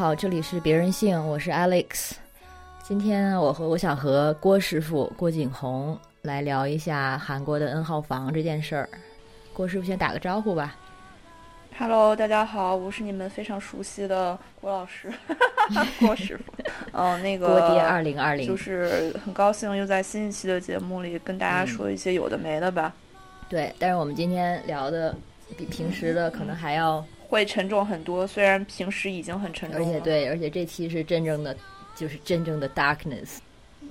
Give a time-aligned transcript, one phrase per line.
[0.00, 2.12] 好，这里是别人性，我是 Alex。
[2.82, 8.88] 今天我和我想和郭师傅郭景红来聊一下韩国的 N 号房这件事儿。
[9.52, 10.74] 郭师傅先打个招呼吧。
[11.78, 15.12] Hello，大家好，我是你们非常熟悉的郭老师，
[16.00, 16.44] 郭师傅。
[16.92, 22.90] 嗯、那个郭爹二零二零就是很高兴又在新一期的节目里跟大家说一些有的没的吧，
[23.50, 25.14] 对，但是我们今天聊的
[25.58, 28.26] 比平时的可能还要，会沉重很多。
[28.26, 31.56] 虽然平时已经很沉重了，而且对，而且这期是真正的，
[31.94, 33.38] 就是真正的 darkness。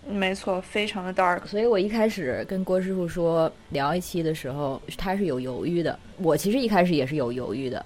[0.06, 1.46] 没错，非常的 dark。
[1.46, 5.98] 所以我一开始跟郭师傅说聊一期的时候，他是有犹豫的。
[6.18, 7.86] 我其实一开始也是有犹豫的，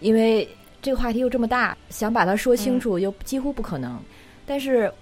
[0.00, 0.46] 因为
[0.82, 3.98] 这个话题又这么大，想把它说清楚又几乎不可能。
[4.44, 4.92] 但是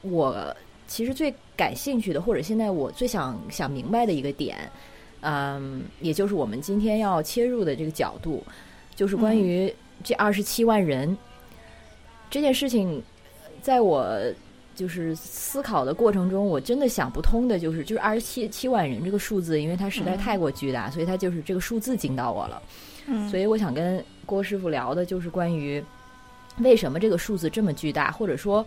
[0.00, 0.56] 我
[0.86, 4.56] 其实最感兴趣的，或者现在我最想想明白的一个点，
[5.20, 8.42] 嗯，也就是我们今天要切入的这个角度，
[8.96, 11.16] 就是关于这二十七万人、
[12.28, 13.00] 这件事情，
[13.62, 14.18] 在我。
[14.74, 22.62] 就是思考的过程中，我真的想不通的，就是就是二十七七万人这个数字，因为它实在太过巨大，所以它就是这个数字惊到我了。
[23.06, 25.82] 嗯，所以我想跟郭师傅聊的就是关于
[26.58, 28.62] 为什么这个数字这么巨大，或者说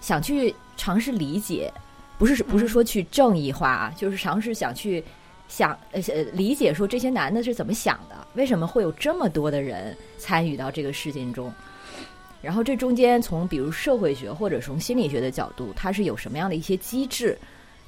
[0.00, 1.70] 想去尝试理解，
[2.16, 5.04] 不是不是说去正义化啊，就是尝试想去
[5.50, 6.00] 想呃
[6.32, 11.52] 理解说这些男的是怎么想的，为什么会有这么多的人参与到这个事件中。
[12.40, 17.36] 然后这中间从比如社会学或者从心理学的角度，它是有什么样的一些机制，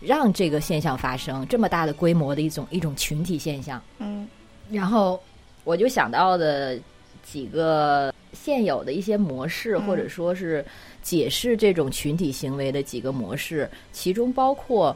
[0.01, 3.81] 让这个现象发生这么大的规模的一种一种群体现象？
[3.99, 4.28] 嗯，
[4.71, 5.19] 然后
[5.65, 6.78] 我就想到的
[7.22, 10.62] 几个现有的一些模式，嗯或者说是
[11.01, 14.95] 解释这种群体行为的几个模式，其中包括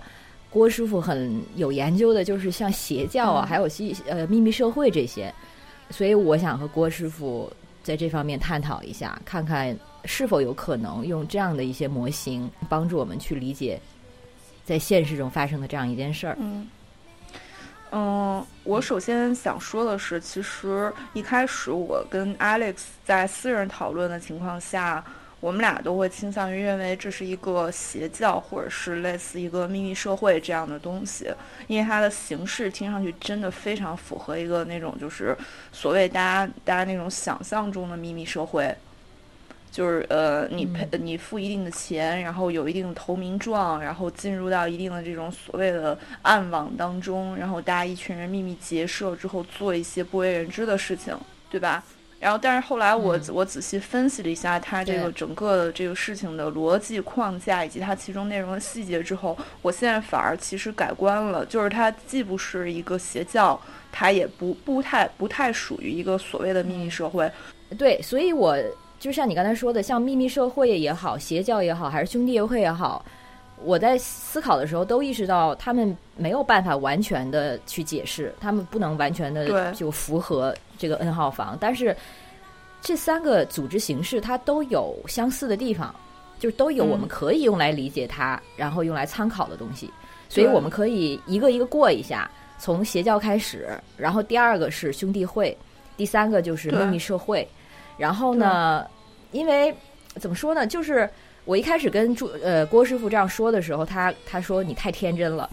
[0.56, 5.32] 郭师傅很有研究的，就是像邪教啊，嗯还有西呃秘密社会这些。
[5.90, 7.52] 所以我想和郭师傅。
[7.82, 13.80] 在这方面探讨一下，看看是否有可能用这样的一些模型帮助我们去理解
[14.64, 16.36] 在现实中发生的这样一件事儿。
[16.40, 16.66] 嗯，
[17.92, 22.74] 嗯，我首先想说的是，其实一开始我跟 Alex
[23.04, 25.04] 在私人讨论的情况下，
[25.46, 31.32] 我们俩都会倾向于认为这是一个邪教，或者是类似一个秘密社会这样的东西，
[31.68, 35.36] 因为它的形式听上去真的非常符合一个那种就是
[35.70, 38.74] 所谓大家大家那种想象中的秘密社会。
[39.70, 51.14] 就是呃，你赔你付一定的钱，然后有一定的投名状，然后进入到一定的这种所谓的暗网当中，然后大家一群人秘密结社之后做一些不为人知的事情，
[51.50, 51.84] 对吧？
[52.18, 63.60] 然后，但是后来我、嗯、我仔细分析了一下它这个整个的这个事情的逻辑框架以及它其中内容的细节之后，我现在反而其实改观了，就是它既不是一个邪教，
[63.92, 67.30] 它也不不太不太属于一个所谓的秘密社会。
[67.78, 68.56] 对，所以我。
[68.98, 73.04] 就像你刚才说的，像秘密社会也好，邪教也好，还是兄弟会也好，
[73.62, 81.56] 我在思考的时候都意识到，他们没有办法完全的去解释，他们不能完全的就符合这个 N 号房。
[81.60, 81.96] 但是
[82.80, 85.94] 这三个组织形式它都有相似的地方，
[86.38, 89.90] 就是都有我们可以用来理解它，嗯、然后用来参考的东西。
[90.28, 95.56] 所以我们可以一个一个过一下，从邪教开始，然后第二个是兄弟会，
[95.96, 97.46] 第三个就是秘密社会。
[97.96, 98.84] 然后呢，
[99.30, 99.74] 因为
[100.16, 101.08] 怎么说呢，就是
[101.44, 105.48] 我一开始跟朱呃郭师傅这样说的时候，他他说你太天真了，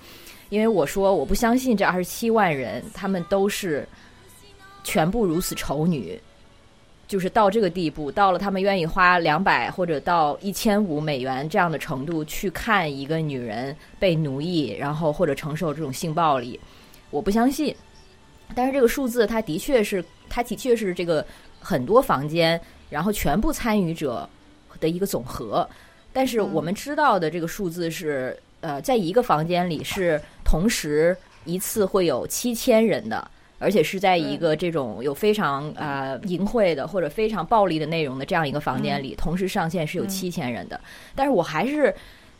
[0.50, 3.88] 因为我说我不相信这二十七万人他们都是
[4.84, 6.20] 全部如此丑女，
[7.08, 16.60] 就是到这个地步，到了他们愿意花两百或者到一千五美元这样的程度去看一个女人被奴役，然后或者承受这种性暴力，
[17.10, 17.76] 我不相信。
[18.56, 21.26] 但是这个数字，它的确是，它的确是这个。
[21.66, 22.60] 很多房间，
[22.90, 24.28] 然后全部参与者
[24.82, 25.66] 的一个总和，
[26.12, 31.16] 但是我们知道的这个数字是，呃，在一个房间里是同时
[31.46, 33.32] 一次会有七千人的，
[33.64, 40.80] 而且是在一个这种有非常呃淫秽的或者非常暴力的内容的这样一个房间里，同时上线是有七千人的。
[41.16, 41.96] 但是我还是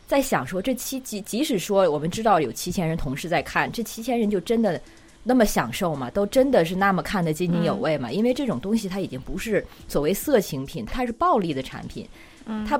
[0.06, 4.80] 在想说，这七即即使说我们知道有七千人同时在看，这七千人就真的。
[5.26, 6.10] 那么享受吗？
[6.10, 8.10] 都真的是那么看得津津有味吗？
[8.10, 12.06] 嗯、因为这种东西它已经不是所谓色情品，它是暴力的产品。
[12.44, 12.78] 嗯，它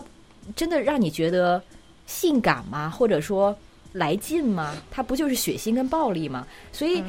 [0.55, 1.63] 真的让你觉得
[2.05, 2.91] 性感吗？
[2.91, 3.57] 或者说
[3.93, 4.77] 来劲吗？
[4.91, 6.47] 它不就是血腥跟暴力吗？
[6.71, 7.03] 所以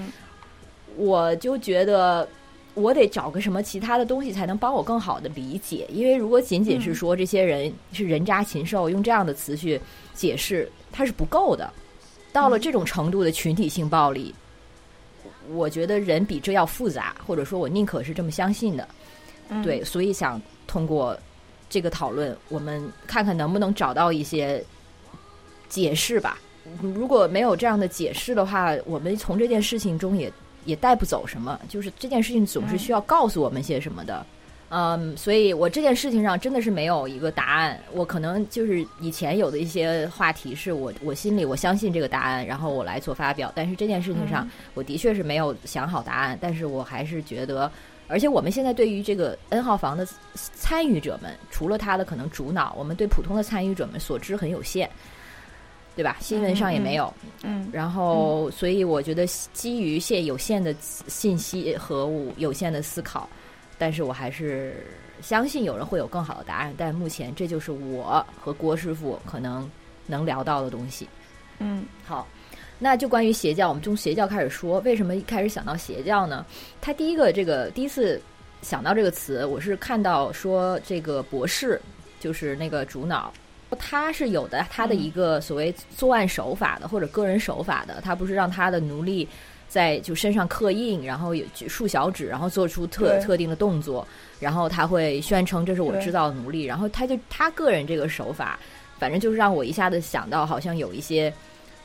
[0.97, 2.27] 我就觉得
[2.73, 5.85] 我得找个什么其他的东西才能帮我更好的理解。
[5.89, 9.79] 因为如果仅仅是说这些人是人渣禽兽，用这样的词去
[10.13, 11.71] 解释，它是不够的。
[12.31, 14.33] 到了这种程度的群体性暴力。
[15.53, 18.87] 我觉得人比这要复杂，或者说我宁可是这么相信的，
[19.49, 21.15] 嗯、对，所以想通过
[21.69, 24.63] 这个讨论，我们看看能不能找到一些
[25.69, 26.39] 解释吧。
[26.81, 30.33] 如果没有这样的解释的话，我们从这件事情中也
[30.65, 31.59] 也带不走什么。
[31.69, 34.25] 就是这件事情总是需要告诉我们些什么的。
[34.69, 37.79] 嗯，所以我这件事情上真的是没有一个答案。
[37.93, 43.51] 我可能就是以前有的一些话题是我我心里我相信这个答案，然后我来做发表。
[43.55, 46.37] 但是这件事情上，我的确是没有想好答案。
[46.41, 47.71] 但是我还是觉得，
[48.07, 54.89] 而且我们现在对于这个 N 号房的参与者们，除了他的可能主脑，我们对普通的参与者们所知很有限，
[55.95, 56.17] 对吧？
[56.19, 57.13] 新闻上也没有。
[57.43, 57.69] 嗯。
[57.71, 63.29] 然后，所以我觉得基于现有限的信息和有限的思考。
[63.77, 64.87] 但是我还是
[65.21, 69.69] 相信有人会有更好的答案，但目前这就是我和郭师傅可能
[70.05, 71.09] 能聊到的东西。
[71.59, 72.25] 嗯，好，
[72.79, 74.79] 那就关于邪教，我们从邪教开始说。
[74.79, 76.45] 为什么一开始想到邪教呢？
[76.79, 78.21] 他第一个这个第一次
[78.61, 81.81] 想到这个词，我是看到说这个博士
[82.17, 83.33] 就是那个主脑，
[83.75, 89.27] 他是有的他的一个所谓作案手法的或者个人手法的，他不是让他的奴隶。
[89.67, 94.07] 在就身上刻印，然后有竖小指，然后做出特特定的动作，
[94.39, 98.57] 然后他会宣称这是我制造的奴隶，然后他就他个人这个手法，
[98.99, 101.33] 反正就是让我一下子想到好像有一些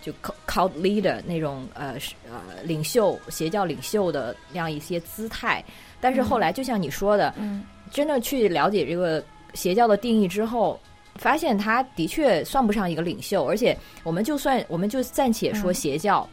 [0.01, 0.13] 就
[0.47, 1.95] cult leader 那种呃
[2.29, 5.65] 呃领袖邪教领袖的那样一些姿态，
[6.01, 10.79] 但是后来就像你说的，嗯，真的去了解这个邪教的定义之后，
[11.17, 16.29] 发现他的确算不上一个领袖，而且我们就算我们就暂且说邪教。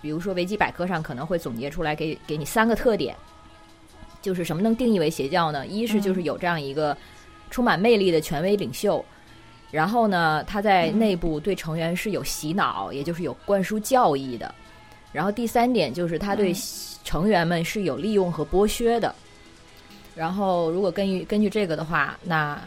[0.00, 3.14] 比如说维基百科上可能会总结出来给给你三个特点，
[4.20, 5.64] 就是什么能定义为邪教呢？
[5.66, 6.96] 一是就是有这样一个
[7.50, 9.04] 充满魅力的权威领袖，
[9.70, 14.52] 然后呢，他在内部对成员是有洗脑，也就是有灌输教义的。
[15.12, 16.52] 然后第三点就是他对
[17.04, 19.14] 成员们是有利用和剥削的。
[20.16, 22.60] 然后如果根据根据这个的话，那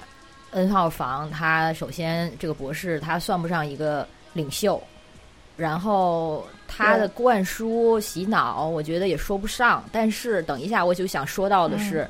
[0.56, 4.82] N 号房他首先这个博士他算不上一个领袖。
[5.58, 9.82] 然后他的灌输洗脑，我觉得也说不上。
[9.90, 12.06] 但是等一下，我就想说到的是，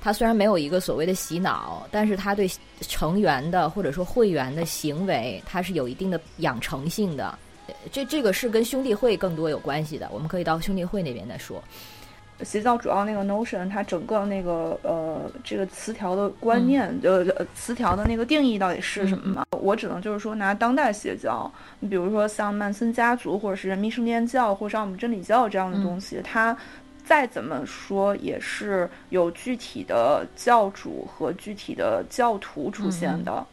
[0.00, 2.48] 他虽然没有一个所谓的洗脑，但是他对
[2.82, 7.36] 成员的或者说会员的行为，他是有一定的养成性的。
[7.90, 10.08] 这这个是跟兄弟会更多有关系的。
[10.12, 11.60] 我们可以到兄弟会那边再说。
[12.44, 17.24] 邪教主要那个 notion，它整个那个呃这个词条的观念，呃
[17.54, 19.46] 词条的那个定义到底是什么嘛？
[19.50, 21.50] 我只能就是说拿当代邪教，
[21.80, 26.56] 你比如说像曼森家族，或者是人民圣殿教，或者像我们真理教这样的东西，它
[27.04, 33.44] 再怎么说也是有具体的教主和具体的教徒出现的。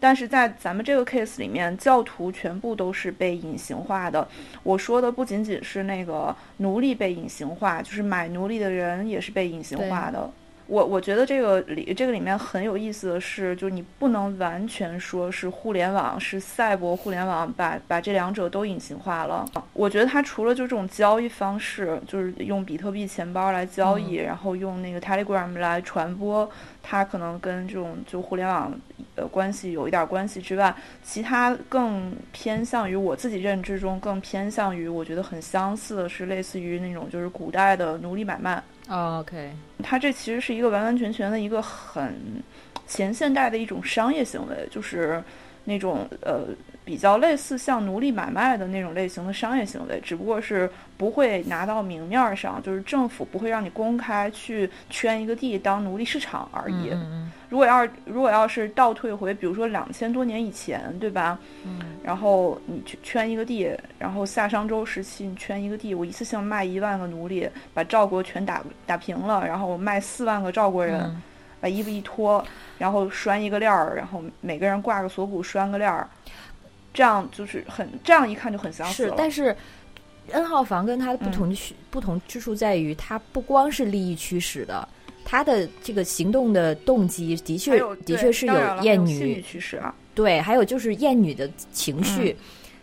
[0.00, 4.26] 但是在咱们这个 case 里面，教徒全部都是被隐形化的。
[4.62, 10.30] 我说的不仅仅是那个奴隶被隐形化，就是买奴隶的人也是被隐形化的。
[10.68, 19.46] 我我觉得这个里这个里面很有意思的是，就是你不能完全说是互联网是赛博互联网把把这两者都隐形化了。
[19.72, 26.46] 我觉得它除了就这种交易方式，就是用比特币钱包来交易，然后用那个 Telegram 来传播，
[26.82, 28.70] 它可能跟这种就互联网
[29.14, 38.62] 呃关系有一点关系之外，其他更偏向于我自己认知中更偏向于我觉得很相似的是类似于那种就是古代的奴隶买卖。
[38.88, 39.52] OK，
[39.82, 42.42] 它这其实是一个完完全全的一个很
[42.86, 45.22] 前现代的一种商业行为，就是
[45.64, 46.46] 那种呃
[46.88, 56.90] 比较类似像奴隶买卖的那种类型的商业行为，只不过是不会拿到明面上，就是政府不会让你公开去圈一个地当奴隶市场而已。
[57.50, 61.38] 如果要是如果要是倒退回，比如说两千多年以前，对吧？
[61.66, 61.78] 嗯。
[62.02, 71.22] 然后你去圈一个地，然后夏商周时期你圈一个地，我一次性卖一万个奴隶，把赵国全打打平了，然后我卖四万个赵国人，
[71.60, 72.42] 把衣服一脱，
[72.78, 76.08] 然后拴一个链儿，然后每个人挂个锁骨拴个链儿，
[76.98, 79.56] 这样就是很这样一看就很相似是，但是
[80.32, 84.88] N 号房跟它的不同区不同之处在于，它不光是利益驱使的。
[85.24, 92.36] 他的这个行动的动机的确的确是有厌女驱使啊，对，还有就是厌女的情绪，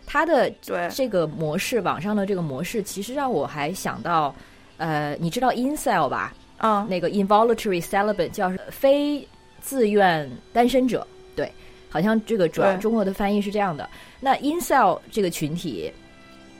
[0.06, 0.50] 他的
[0.88, 4.34] 这个模式，网上的这个模式，其实让我还想到，
[4.78, 6.32] 呃，你知道 incel 吧？
[6.56, 9.28] 啊，那个 involuntary celibate 叫非
[9.60, 11.52] 自愿单身者，对，
[11.96, 13.88] 好像这个主要中国的翻译是这样的。
[14.20, 15.90] 那 incel 这个群体，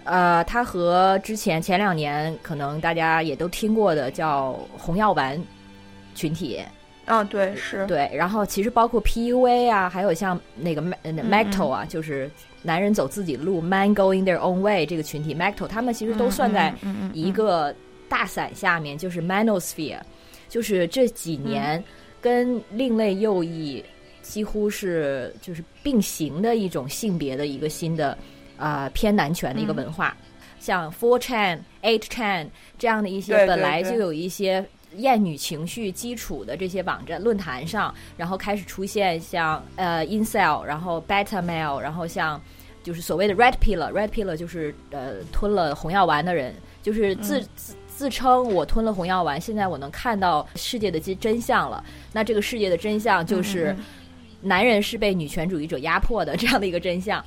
[0.05, 5.39] 呃，它和之前前两年可能大家也都听过的叫红药丸。
[6.15, 6.59] 群体，
[7.05, 7.87] 啊，对，是。
[7.87, 12.31] 对，然后其实包括 PUA 啊，还有像那个 MACTO 啊，就是
[12.63, 16.73] 男人走自己的路，Man going their own way 这个群体，MACTO 他们其实都算在
[17.13, 17.75] 一个
[18.09, 20.01] 大伞下面，就是 Manosphere，
[20.49, 21.85] 就是这几年
[22.19, 23.85] 跟另类右翼
[24.29, 28.17] 几乎是就是并行的一种性别的一个新的
[28.59, 30.17] 啊、偏男权的一个文化，
[30.59, 34.65] 像 Four Chan、Eight Chan 这样的一些本来就有一些
[34.97, 42.41] 厌女情绪基础的这些网站论坛上，然后开始出现像呃 incel，然后 beta male，然后像
[42.83, 47.49] 就是所谓的 red pill，red pill 就是呃吞了红药丸的人，就是自、嗯。
[47.55, 51.83] 自自称我吞了红药丸，现在我能看到世界的真真相了。
[52.13, 53.85] 那这个世界的真相就是嗯嗯
[54.41, 57.25] 男人是被女权主义者压迫的这样的一个真相。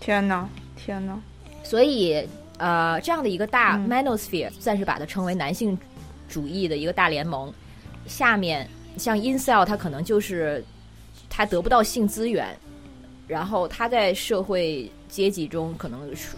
[0.00, 1.18] 天哪，天哪，
[1.62, 2.26] 所以
[2.58, 5.76] 呃，这样的一个大嗯 manosphere，算是把它称为男性
[6.28, 7.52] 主义的一个大联盟。
[8.06, 10.62] 下面像 incel，他可能就是
[11.30, 12.54] 他得不到性资源，
[13.26, 16.36] 然后他在社会阶级中可能是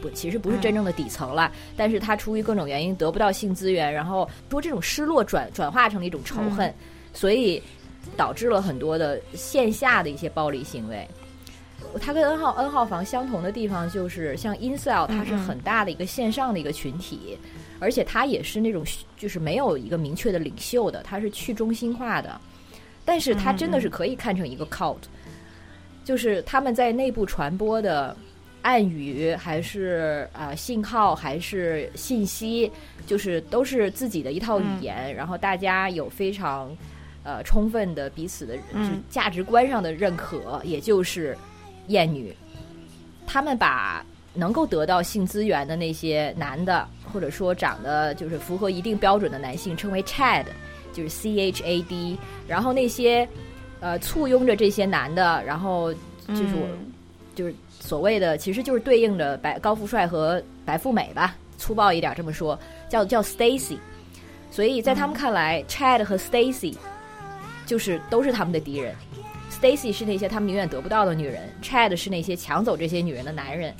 [0.00, 6.72] 不，其实不是真正的底层了，但是他出于各种原因得不到性资源，然后说这种失落转转化成了一种仇恨，
[7.12, 7.60] 所以
[8.16, 11.06] 导致了很多的线下的一些暴力行为。
[12.00, 17.38] 它跟 N 号 N 号房相同的地方就是，像 Incel，它是很大的一个线上的一个群体，
[17.78, 18.84] 而且它也是那种
[19.16, 22.38] 就是没有一个明确的领袖的，它是去中心化的，
[23.04, 24.98] 但是它真的是可以看成一个 cult，、
[26.04, 28.14] 就是他们在内部传播的
[28.60, 32.70] 暗语还是啊、呃信号还是信息，
[33.06, 36.76] 就是都是自己的一套语言，然后大家有非常
[37.28, 38.56] 呃充分的彼此的
[39.10, 41.36] 价值观上的认可，也就是
[41.88, 42.34] 厌女，
[43.26, 50.46] 他们把能够得到性资源的那些男的，或者说长得就是符合一定标准的男性，称为 Chad，
[50.94, 53.28] 就是 C H A D，然后那些
[53.80, 55.92] 呃簇拥着这些男的，然后
[56.28, 56.92] 就是我、嗯。
[57.34, 62.58] 就是所谓的，其实就是对应着白高富帅和白富美吧，粗暴一点这么说，
[62.88, 63.78] 叫叫 Stacy。
[64.50, 66.74] 所以在他们看来、c h a d 和 Stacy
[67.68, 68.94] 就是都是他们的敌人。
[69.52, 73.74] Stacy 是那些他们永远得不到的女人，Chad 是那些抢走这些女人的男人。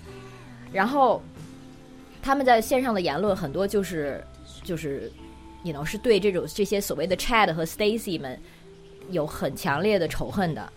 [0.70, 1.22] 然后
[2.22, 4.22] 他们在线上的言论很多就是
[4.62, 5.10] 就是，
[5.62, 8.38] 你 know 是对这种这些所谓的 Chad 和 Stacy 们
[9.10, 10.70] 有很强烈的仇恨的。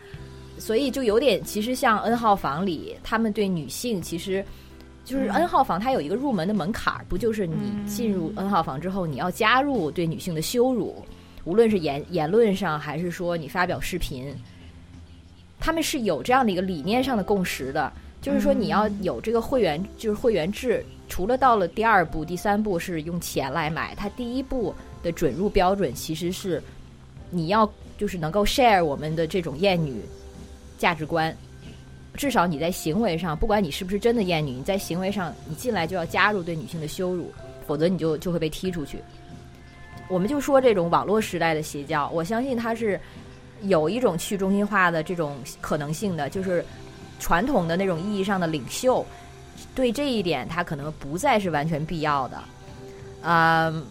[0.57, 4.45] 所以就有点，其实像 N 号房里，他们对女性其实
[5.03, 7.55] 就是 N 号房，它有一个入门的门槛儿，不就是你
[7.87, 11.03] 进入 N 号房之后，你要加入对女性的羞辱，
[11.43, 14.33] 无论是言言论上，还是说你发表视频，
[15.59, 20.85] 他们是有这样的一个理念上的共识的，就是说你要有这个会员，就是会员制。
[21.09, 26.63] 除了到了第二步、第三步是用钱来买，它第一步的准入标准其实是
[27.29, 30.01] 你要就是能够 share 我们的这种厌女
[30.77, 31.35] 价值观，
[32.13, 37.29] 至少你在行为上，不管你是不是真的厌女，你在行为上你进来就要加入对女性的羞辱，
[37.67, 38.99] 否则你就就会被踢出去。
[40.11, 42.99] 我们就说这种网络时代的邪教，我相信它是
[43.61, 46.63] 有一种去中心化的这种可能性的，就是
[47.19, 49.05] 传统的那种意义上的领袖，
[49.73, 52.43] 对这一点它可能不再是完全必要的，
[53.23, 53.85] 嗯。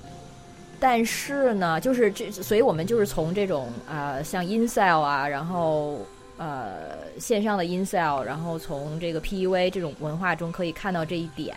[0.83, 5.99] 但是呢，就是这，所以我们就是从这种呃，像 incel 啊，然后
[6.39, 11.55] 呃，线上的 incel，然后从这个 PUA 这种文化中可以看到这一点。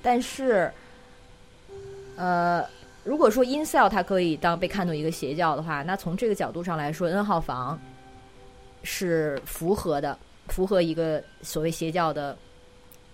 [0.00, 0.72] 但是，
[2.16, 2.64] 呃，
[3.04, 7.80] 如果说 incel 它可以当被看作一个邪教的话，那从这个角度上来说，N 号房
[8.82, 10.16] 是符合的，
[10.48, 12.36] 符合一个所谓邪教的，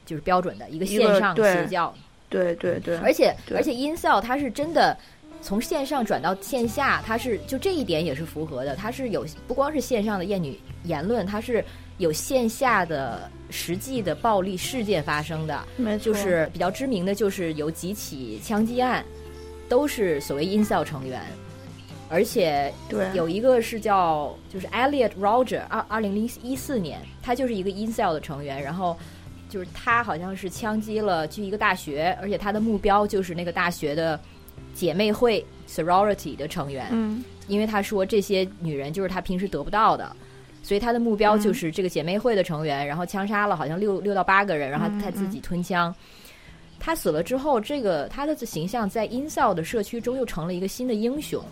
[0.05, 1.95] 就是标准的一个线上邪教。
[2.29, 4.95] 对对对，而且而且 incel 它是真的
[5.41, 8.77] 从线上转到线下，它是就这一点也是符合的。
[8.77, 11.65] 它是有不光是线上的厌女言论，它是
[11.97, 15.65] 有线下的实际的暴力事件发生的。
[15.99, 19.03] 就是比较知名的就是有几起枪击案，
[19.69, 21.21] 都是所谓 incel 成员，
[22.09, 23.09] 而且对。
[23.15, 28.97] 有一个是叫就是 Elliot Roger，二二零零一四年，他就是一个 incel 的成员，然后
[29.49, 34.19] 就是他好像是枪击了去一个大学，而且他的目标就是那个大学的
[34.75, 37.23] 姐妹会 sorority 的成员，嗯。
[37.47, 40.15] 因为他说这些女人就是他平时得不到的，
[40.63, 45.95] 所以他的目标嗯就是这个姐妹会的成员，然后枪杀了好像六六到八个人，然后嗯他自己吞枪。
[46.81, 51.43] 他死了之后，这个他的形象在 i n s e l 的社区中又成了一个新的英雄。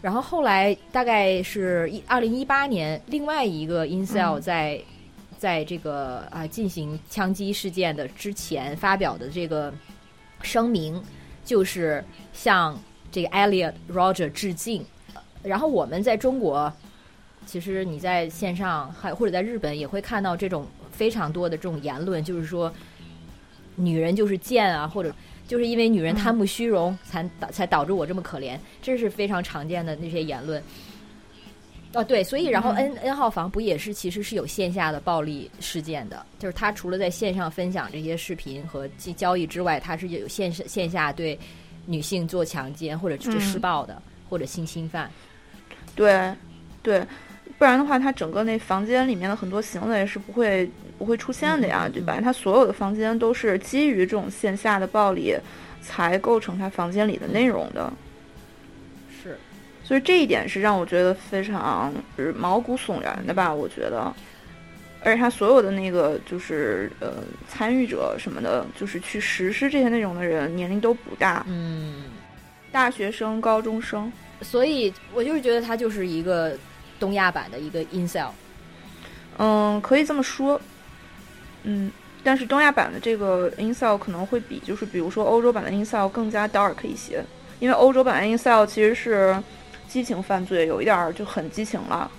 [0.00, 4.80] 然后后来大概是一二零一八年，另外一个 incel 嗯在、
[5.38, 9.72] 在这个啊进行枪击事件的之前发表的这个
[10.42, 11.02] 声明，
[11.42, 12.04] 就是
[12.34, 12.78] 向
[13.10, 14.84] 这个 Elliot Roger 致敬。
[15.42, 16.70] 然后我们在中国，
[17.46, 22.70] 其实你在线上还或者在日本也会看到这种非常多的这种言论，就是说
[23.76, 25.14] 女人就是贱啊，或者
[25.46, 30.62] 就是因为女人贪慕虚荣才导才导致我这么可怜，这是非常常见的那些言论。
[31.92, 41.38] 哦，对，所以然后嗯 N、N 号房不也是其实是有线下的暴力事件的，就是他除了在线上分享这些视频和交交易之外，他是有线线下对
[41.86, 45.08] 女性做强奸或者是嗯施暴的、或者性侵犯。
[45.94, 46.34] 对，
[46.82, 47.06] 对，
[47.58, 52.18] 不然的话，他整个那房间里面的很多行为是不会不会出现的呀，嗯对吧？
[52.22, 55.36] 他所有的房间都是基于这种线下的暴力
[55.82, 57.92] 才构成他房间里的内容的，
[59.22, 59.38] 是，
[59.82, 63.52] 所以这一点是让我觉得非常是毛骨悚然的吧？
[63.52, 64.12] 我觉得。
[65.06, 72.04] 而且他所有的那个就是呃参与者什么的，就是去实施这些内容的人年龄都不大，嗯，
[72.72, 74.10] 大学生、高中生。
[74.40, 76.56] 所以我就是觉得他就是一个
[76.98, 78.30] 东亚版的一个 incel。
[79.36, 80.58] 嗯，可以这么说。
[81.64, 81.90] 嗯，
[82.22, 87.24] 但是东亚版的这个 Insel 可能会比就是比如说欧洲版的 Insel 更加 dark 一些，
[87.58, 89.36] 因为欧洲版的 Insel 其实是
[89.88, 92.10] 激情犯罪，有一点儿就很激情了。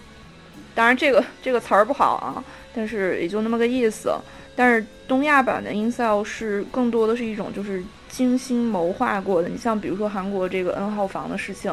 [0.74, 4.14] 当然，这个这个词儿不好啊，但是也就那么个意思。
[4.58, 9.50] 但是东亚版的 Insel 是更多的是一种就是精心谋划过的。
[9.50, 11.72] 你像比如说韩国这个 N 号房的事情，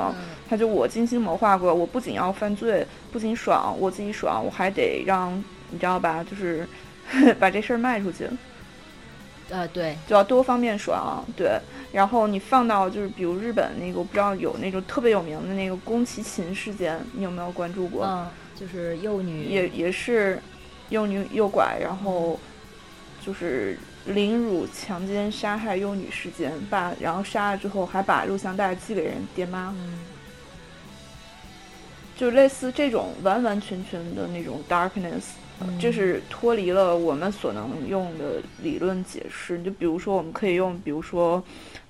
[0.48, 5.32] 他就我精心谋划过，我不仅要犯罪，不仅爽我自己爽，我还得让
[5.70, 6.66] 你知道吧，就是
[7.38, 8.28] 把这事儿卖出去，
[9.50, 11.24] 呃，对，就要多方面爽。
[11.36, 11.60] 对，
[11.92, 18.04] 然后你放到就是比如日本那个，我不知道有那种特别有名的那个宫崎勤事件，你有没有关注过？
[18.06, 18.26] 嗯，
[18.58, 20.40] 就是幼女也也是
[20.88, 22.38] 幼女诱拐，然后
[23.24, 29.98] 就是凌辱、强奸、杀害幼女事件，把然后杀了之后还把录像带寄给人爹妈，嗯
[32.14, 35.41] 就类似这种完完全全的那种 darkness，、嗯
[35.78, 39.62] 这是脱离了我们所能用的理论解释。
[39.62, 41.42] 就比如说，我们可以用，比如说，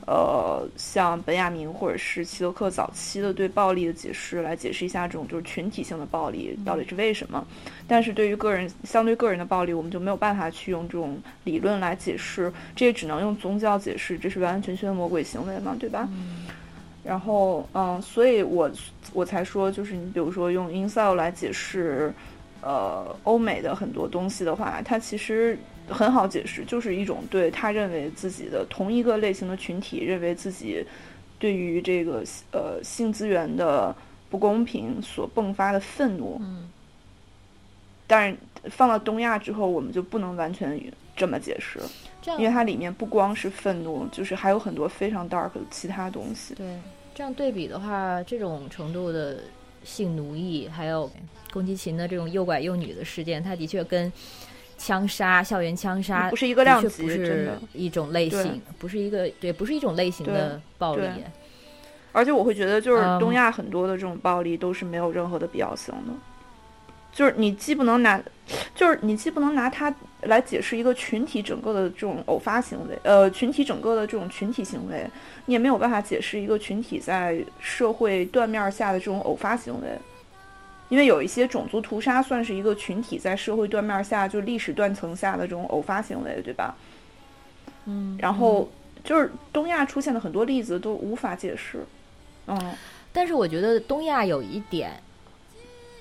[0.07, 7.47] 呃，像本雅明或者是希特克早期的对暴力的解释来解释一下这种就是群体性的暴力到底是为什么。
[7.87, 16.09] 但是对于个人相对个人的暴力，我们就没有办法去用这种理论来解释，这也只能用宗教解释，这是完完全全的魔鬼行为嘛，对吧？
[17.05, 18.71] 然后，嗯，所以我
[19.13, 22.15] 我才说，就是你比如说用 i n s e l 来解释，
[22.63, 30.83] 呃，欧美的很多东西的话，它其实很好解释，就是一种对他认为自己的同一个类型的群体，认为自己
[31.39, 33.95] 对于这个呃性资源的
[34.31, 36.39] 不公平所迸发的愤怒。
[36.41, 36.71] 嗯
[38.05, 38.37] 但是
[38.69, 40.79] 放到东亚之后，我们就不能完全
[41.17, 41.81] 这么解释，
[42.37, 46.55] 因为它里面不光是愤怒，就是还有很多非常 dark 的其他东西。
[46.55, 46.79] 对，
[47.15, 49.39] 这样对比的话，这种程度的
[49.85, 51.11] 性奴役，还有
[51.53, 54.13] 宫崎勤的这种诱拐幼女的事件，它的确跟
[54.79, 57.63] 枪杀、校园枪杀不是一个量级，真不是的。
[57.73, 61.07] 一种类型，不是一个对，不是一种类型的暴力。
[62.13, 66.13] 而且我会觉得，就是嗯东亚很多的这种暴力都是没有任何的必要性的，
[67.13, 68.21] 就是你既不能拿，
[68.75, 75.09] 就是你既不能拿它来解释一个群体整个的这种偶发行为，呃，群体整个的这种群体行为，
[75.47, 79.89] 你也没有办法解释一个群体在社会断面下的这种偶发行为。
[80.89, 86.75] 因为有一些种族屠杀算是一个群体在社会断面下，就历史断层下的这种偶发行为，对吧？
[87.87, 88.71] 嗯，然后
[89.03, 91.83] 就是东亚出现的很多例子都无法解释，
[92.47, 92.75] 嗯，
[93.11, 94.93] 但是我觉得东亚有一点，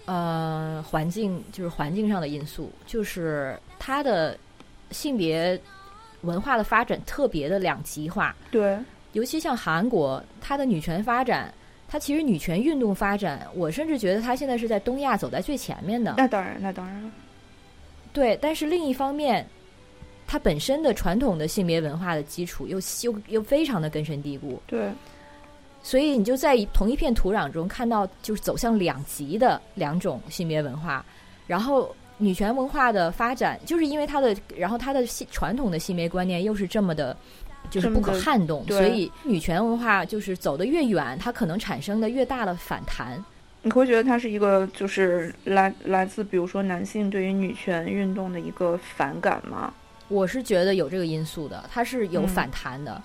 [0.06, 4.38] 呃，环境就是环境上的因素，就是它的
[4.90, 5.60] 性别
[6.22, 8.78] 文化的发展特别的两极化，对，
[9.14, 11.54] 尤其像韩国，它的女权发展，
[11.88, 16.16] 它其实女权运动发展，我甚至觉得它现在是在东亚走在最前面的。
[16.18, 17.12] 那当然，那当然了，
[18.12, 19.46] 对，但是另一方面，
[20.28, 24.90] 它本身的传统的性别文化的基础又又又非常的根深蒂固，对，
[25.84, 31.04] 所以你就在同一片土壤中看到就是走向两极的两种性别文化，
[31.48, 37.16] 然后女权文化的发展，就是因为它的，然后它的性传统的性别观念又是这么的。
[37.70, 43.24] 就是不可撼动，所以女权文化就是走得越远，它可能产生的越大的反弹。
[43.62, 49.72] 你会觉得它是一个就是来来自比如说男性对于女权运动的一个反感吗？
[50.08, 53.00] 我是觉得有这个因素的，它是有嗯反弹的，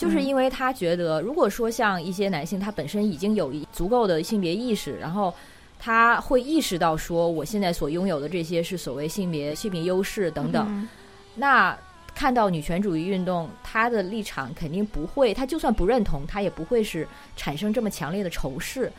[0.00, 5.32] 就是因为他觉得，如果说像一些男性，他本身已经有足够的性别意识，然后
[5.78, 10.88] 他会意识到说，我现在所拥有的这些是所谓性别性别优势等等，嗯
[11.34, 11.78] 那
[12.14, 18.90] 看到女权主义运动，他的立场肯定不会，他就算不认同，他也不会是产生这么强烈的仇视。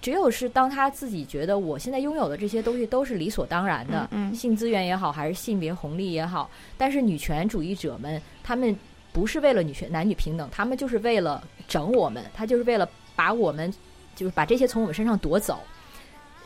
[0.00, 8.76] 只有是当他自己觉得我现在拥有的这些东西都是理所当然的，嗯嗯性资源也好，还是性别红利也好，但是女权主义者们他们
[9.18, 13.68] 不是为了女权男女平等，他们就是为了整我们，他就是为了把我们
[14.14, 15.58] 就是把这些从我们身上夺走。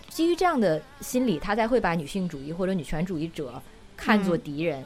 [0.08, 3.60] 基于这样的心理，他才会把女性主义或者女权主义者
[3.94, 4.82] 看作敌人，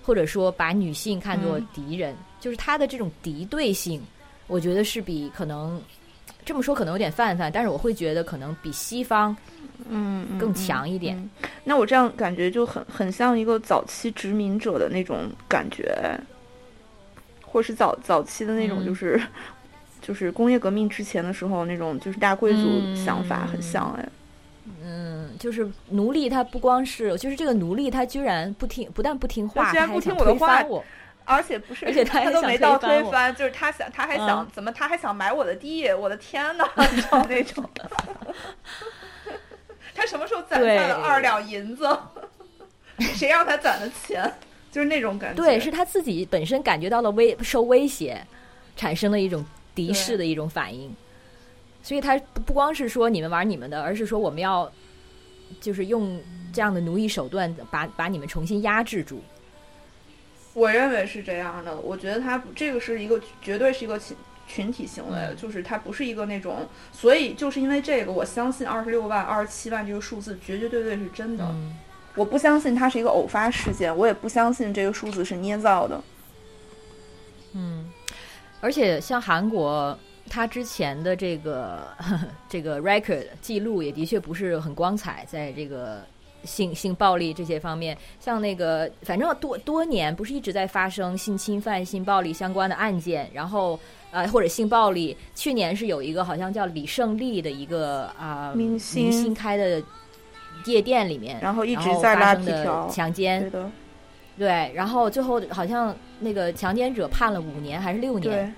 [0.00, 4.00] 或者说把女性看作敌人，就是他的这种敌对性，
[4.46, 5.82] 我觉得是比可能
[6.44, 9.36] 这么说可能有点泛泛，但是我会觉得可能比西方
[9.88, 11.28] 嗯更强一点。
[11.64, 16.16] 那我这样感觉就很很像一个早期殖民者的那种感觉，
[17.50, 19.20] 或是早早期的那种就是。
[20.00, 24.08] 就是工业革命之前的时候，那种就是大贵族想法很像哎，
[24.82, 30.64] 嗯，就是奴隶他不光是，就是这个奴隶他居然不听，不但不听话，居然不听我的话，
[31.26, 37.62] 而且不是，而且他都没到推翻，就是他想，他还想怎么，他还想买我的地，我的天呐， 你知道那种，
[39.94, 41.86] 他什么时候攒下了二两银子？
[42.98, 44.32] 谁让他攒的钱？
[44.70, 48.26] 就是那种感觉，对，是他自己本身感觉到了威受威胁，
[48.76, 49.44] 产生了一种。
[49.74, 50.92] 敌视的一种反应，
[51.84, 54.68] 所以他不光是说你们玩你们的，而是说我们要
[55.60, 56.20] 就是用
[56.52, 59.22] 这样的奴役手段把把你们重新压制住。
[60.52, 64.16] 我认为是这样的，我觉得他这个是一个绝对是一个群
[64.48, 71.54] 群体行为，就是他不是一个那种，所以就是因为这个，我相信二十六万、二十七万这个数字绝绝对对是真的。
[72.18, 76.02] 我不相信它是一个偶发事件，我也不相信这个数字是捏造的。
[77.54, 77.88] 嗯。
[78.60, 79.96] 而且像韩国，
[80.28, 81.86] 它之前的这个
[82.50, 86.02] 这个 record 记录也的确不是很光彩，在这个
[86.42, 93.78] 性性暴力这些方面，像那个反正多多年不是一直在发生性侵犯、性暴力相关的案件，然后
[94.10, 99.80] 呃或者性暴力，去年是有一个好像叫李胜利的一个啊明星开的
[100.66, 103.62] 夜店里面，然后一直在拉皮条强奸，对。
[104.38, 108.54] 对，然后最后好像那个强奸者判了五年还是六年，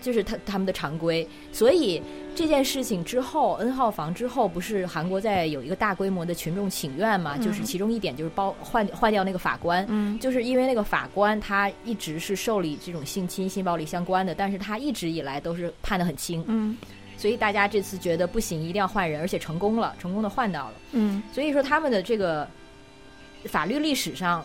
[0.00, 1.26] 就是他他们的常规。
[1.50, 2.00] 所以
[2.32, 7.36] 这件事情之后，N 号房之后，不是韩国在有一个大规模的群众请愿嘛？
[7.36, 9.84] 就是其中一点就是包换换掉那个法官，
[10.20, 16.44] 就是因为那个法官他一直是受理这种性侵、性暴力相关的，但是他一直以来都是判的很轻。
[16.46, 16.78] 嗯，
[17.20, 20.74] 所以大家这次觉得不行，一定要换人，而且成功了，成功的换到了。
[20.92, 22.48] 嗯，所以说他们的这个
[23.44, 24.44] 法律历史上。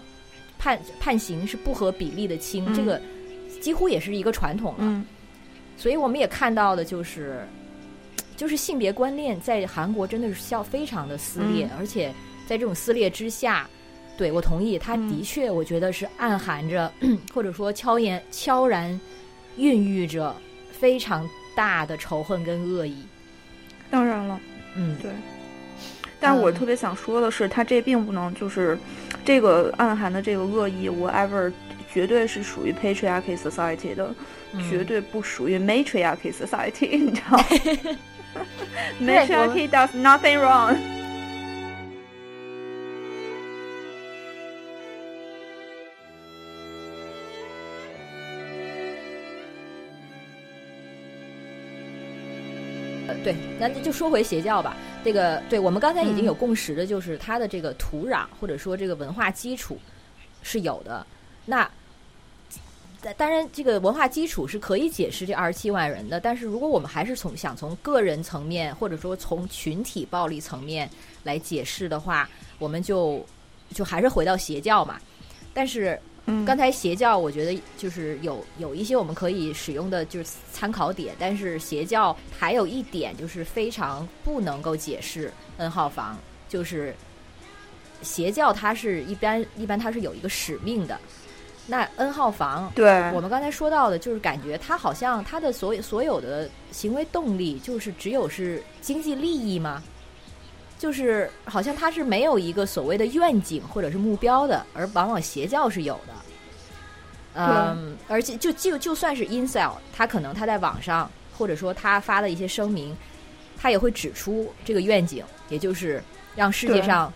[0.57, 2.99] 判判刑是不合比例的轻，这个
[3.59, 5.03] 几乎也是一个传统了。
[5.77, 7.45] 所以我们也看到的就是，
[8.37, 12.07] 就是性别观念在韩国真的是要非常的撕裂，而且
[12.47, 13.69] 在这种撕裂之下，
[14.17, 16.89] 对我同意，他的确我觉得是暗含着
[17.33, 18.97] 或者说悄言悄然
[19.57, 20.33] 孕育着
[20.71, 23.07] 非常大的仇恨跟恶意。
[23.89, 24.39] 当然了，
[24.75, 25.09] 嗯，对。
[26.19, 28.77] 但我特别想说的是，他这并不能就是。
[29.23, 31.51] 这个暗含的这个恶意，whatever，
[31.91, 34.13] 绝对是属于 patriarchy society 的，
[34.69, 37.43] 绝对不属于 matriarchy society，你知道吗
[39.01, 40.77] ？matriarchy does nothing wrong。
[53.25, 54.77] 对，那就说回邪教吧。
[55.03, 59.79] 这个对我们刚才已经有共识的，就是它的这个土壤或者说这个文化基础
[60.43, 61.03] 是有的。
[61.43, 61.67] 那
[63.17, 66.19] 当然，这个文化基础是可以解释这二十七万人的。
[66.19, 70.87] 但是如果我们还是从想从个人层面或者说从群体暴力层面
[71.23, 73.25] 来解释的话，我们就
[73.73, 75.01] 就还是回到邪教嘛。
[75.51, 75.99] 但是。
[76.45, 86.17] 刚才邪教，我觉得就是有有一些我们可以使用的就是参考点，但是邪教还有一点就是非常不能够解释 N 号房，
[86.49, 86.95] 就是
[88.01, 90.99] 邪教它是一般一般它是有一个使命的，
[91.67, 99.83] 那 N 号房，对我们刚才说到的，就是感觉它好像它的所有所有的行为动力就是只有是经济利益吗？
[100.77, 106.13] 就是好像他是没有一个所谓的愿景或者是目标的，而往往邪教是有的。
[107.35, 112.95] 嗯，而且就就就算是 incel，他可能他在网上或者说他发的一些声明，
[113.57, 116.01] 他也会指出这个愿景，也就是
[116.35, 117.11] 让世界上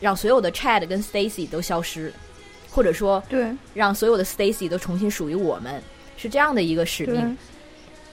[0.00, 2.12] 让所有的 Chad 跟 Stacy 都消失，
[2.70, 3.52] 或者说对。
[3.74, 5.82] 让所有的 Stacy 都重新属于我们，
[6.16, 7.36] 是这样的一个使命。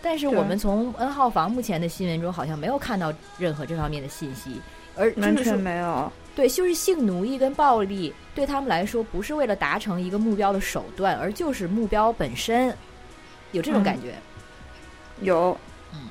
[0.02, 4.60] 但是我们从 N 号房目前的新闻中好像没有看到任何这方面的信息。
[4.96, 12.76] 而完全没有对，就是性奴役跟暴力对他们来说不是为了达成一个目标的手段，而就是目标本身，
[13.52, 14.14] 有这种感觉。
[15.20, 15.58] 有，
[15.94, 16.08] 嗯，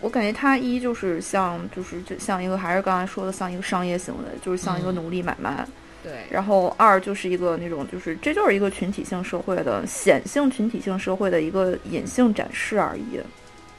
[0.00, 5.66] 我感觉他一就是像，就是就像一个，还是刚才说的，像一个商业行为，就是像一个奴隶买卖。
[6.02, 6.12] 对。
[6.30, 13.18] 然后二就是一个那种，就是这就是一个群体性社会的显性群体性社会的一个隐性展示而已。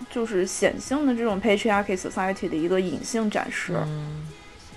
[0.10, 3.76] 就是显性的这种 patriarchy society 的一个隐性展示。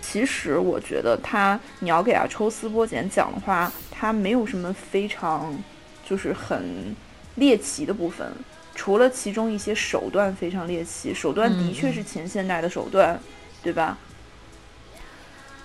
[0.00, 5.56] 其实我觉得他，你要给他抽丝剥茧讲的话，他没有什么非常
[6.04, 6.94] 就是很
[7.36, 8.30] 猎奇的部分，
[8.74, 13.18] 除了其中一些手段非常猎奇，手段的确是前现代的手段，
[13.62, 13.96] 对吧？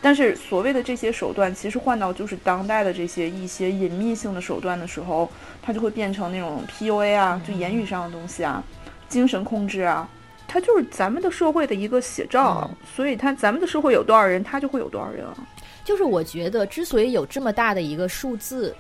[0.02, 5.30] 但是所谓的这些手段，其实换到就是当代的这些一些隐秘性的手段的时候，
[5.62, 8.64] 它就会变成那种 PUA 啊，就言语上的东西啊，
[9.10, 10.08] 精神控制啊，
[10.48, 12.70] 它就是咱们的社会的一个写照。
[12.96, 15.36] 所以，它咱们的社会有多少人，它就会有多少人啊。
[15.84, 18.76] 就是我觉得，之所以有这么大的一个数字，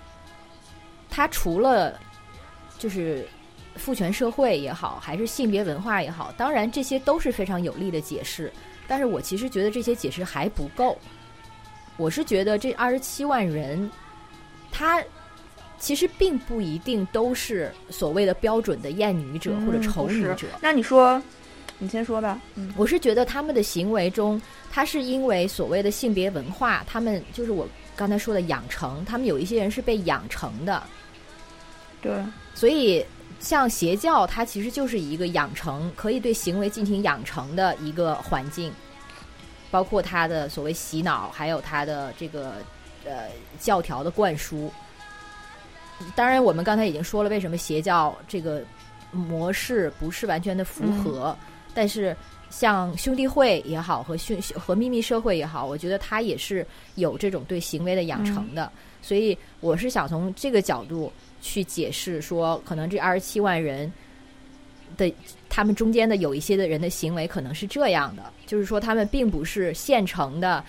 [1.09, 1.99] 它除了
[2.77, 3.27] 就是
[3.75, 8.51] 父权社会也好，还是性别文化也好，当然这些都是非常有力的解释。
[8.87, 10.97] 但是我其实觉得这些解释还不够。
[11.97, 13.89] 我是觉得这二十七万人，
[14.71, 15.03] 他
[15.79, 20.47] 其实并不一定都是所谓的标准的厌女者或者仇女者。
[20.61, 21.21] 那你说，
[21.77, 22.39] 你先说吧。
[22.55, 30.83] 嗯，我是觉得他们的行为中，他是因为所谓的性别文化，他们就是我刚才说的养成，他们有一些人是被养成的。
[32.01, 32.11] 对，
[32.53, 33.05] 所以。
[33.39, 38.69] 像邪教，它其实就是一个养成，可以对行为进行养成的一个环境，
[39.71, 42.55] 包括它的所谓洗脑，还有它的这个
[43.05, 44.69] 呃教条的灌输。
[46.15, 48.63] 当然，我们刚才已经说了，为什么邪教这个
[49.11, 51.37] 模式不是完全的符合，
[51.73, 52.15] 但是
[52.49, 58.71] 像兄弟会也好，和兄和秘密社会也好，我觉得它也是有这种对行为的养成的。
[59.01, 61.11] 所以，我是想从这个角度。
[61.41, 63.89] 去解释说，可能这二十七万人
[64.97, 65.09] 的
[65.47, 70.61] 他们中间的有一些的人的行为可能是这样的，就是说他们并不是现成的，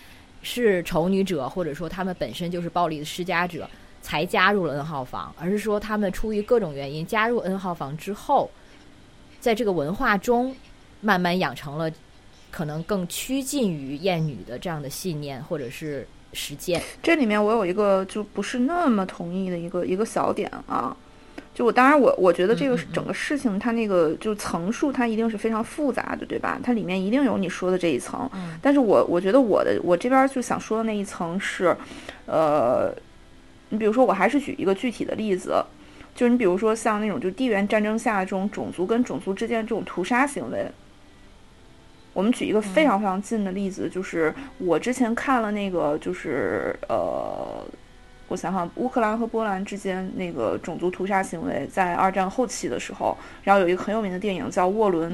[0.43, 3.69] 是丑女者，或者说他们本身就是暴力的施加者
[4.03, 8.51] 才加入了 N 号房，而是说他们出于各种原因加入 N 号房之后，
[9.41, 10.55] 在这个文化中
[11.01, 11.91] 慢慢养成了
[12.51, 16.07] 可能更趋近于厌女的这样的信念，或者是。
[16.33, 20.97] 实践这里面我有一个就不是那么同意的一个一个小点啊，
[21.53, 26.61] 就我当然我我觉得这个整个事情它那个就层数它一定是非常复杂的对吧？
[26.63, 28.31] 它里面一定有你说的这一层，
[28.63, 31.77] 但是我我觉得我的我这边就想说的那一层是，
[32.27, 32.95] 呃，
[33.71, 35.65] 你比如说我还是举一个具体的例子，
[36.15, 40.71] 就是你比如说像那种就地缘战争下这种种族跟种族之间这种屠杀行为。
[42.13, 47.65] 我们举一个非常非常近的例子，就是我之前看了那个，就是呃，
[48.27, 55.13] 我想想，乌克兰和波兰之间那个种族屠杀行为，在二战后期的时候，然后有一个很有名的电影叫《沃伦》，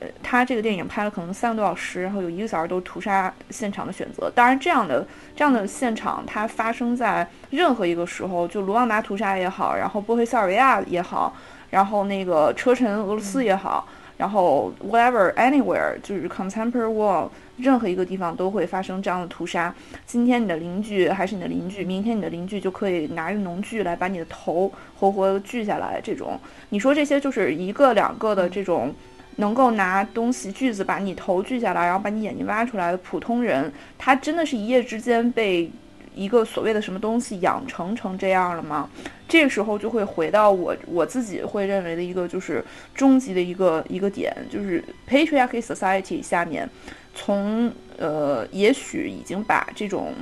[0.00, 4.30] 呃，他这个电影拍了可能三个多小时，然后有一个小时都屠杀现场的选择。
[4.34, 11.34] 当然，这样的这样的现场，它发生在任何一个时候，就卢旺达屠杀也好，然后波黑塞尔维亚也好，
[11.70, 13.88] 然后那个车臣俄罗斯也好。
[14.18, 19.74] 然后，whatever anywhere，就是 contemporary world，任何一个地方都会发生这样的屠杀。
[20.06, 26.00] 今天你的邻居还是你的邻居，明天你的邻居就可以拿着农具来把你的头活活锯下来。
[26.02, 28.90] 这种，你说这些就是一个两个的这种，
[29.36, 35.70] 能够拿东西锯子把你头锯下来，然后把你眼睛挖出来的普通人，他真的是一夜之间被。
[36.18, 38.88] 一个所谓的什么东西养成成这样了吗？
[39.28, 46.66] 这个时候就会回到我我自己会认为的一个就是终极的一个一个点，就是 patriarchy society 下面，
[47.14, 50.14] 从呃也许已经把这种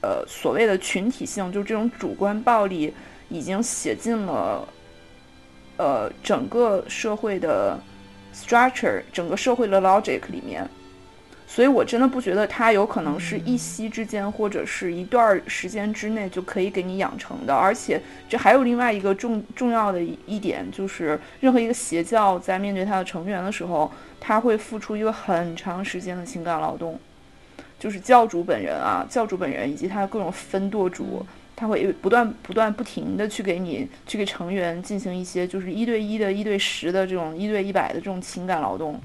[0.00, 2.90] 呃所谓的群体性，就这种主观暴力，
[3.28, 4.66] 已经写进了
[5.76, 7.78] 呃整个社会的
[8.44, 10.66] structure，整个社会的 logic 里面。
[11.46, 17.52] 所以，我真的不觉得它有可能是一夕之间，或者是一段时间之内就可以给你养成的。
[17.52, 26.96] 而且，这还有另外一个重重要的一点，就是任何一个邪教在面对他的成员的时候，他会付出一个很长时间的情感劳动。
[27.80, 31.26] 就是教主本人啊，教主本人以及他的各种分舵主，
[31.60, 38.98] 他会不断、不断、不停的去给你、去给成员进行一些就是一对一的、一对十的这种一对一百的这种情感劳动。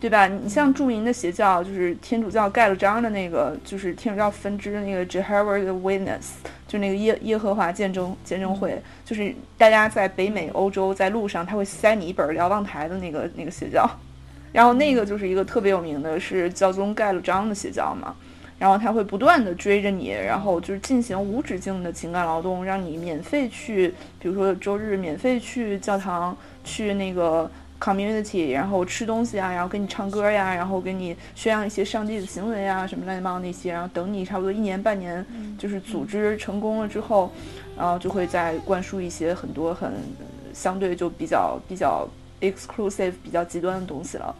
[0.00, 0.28] 对吧？
[0.28, 6.26] 你像著名的邪教，就是天主教盖了章的那个，就是天主教分支的那个 Jehovah's Witness，
[6.68, 13.90] 就那个耶耶和华见证见证会，就是大家在北美、欧洲在路上，他会塞你一本瞭望台的那个那个邪教，
[14.52, 18.14] 然后那个就是一个特别有名的，是教宗盖了章的邪教嘛，
[18.58, 27.50] 然后他会不断的追着你，然后就是进行无止境的情感劳动，让你免费去，比如说周日免费去教堂去那个。
[27.80, 35.24] community，然后吃东西啊，然后给你唱歌呀，然后给你宣扬一些上帝的行为啊，什么乱七八糟那些，然后等你差不多一年半年，
[35.56, 37.30] 就是组织成功了之后，
[37.76, 39.92] 然后就会再灌输一些很多很
[40.52, 42.04] 相对就比较比较
[42.40, 44.34] exclusive 比较极端的东西了。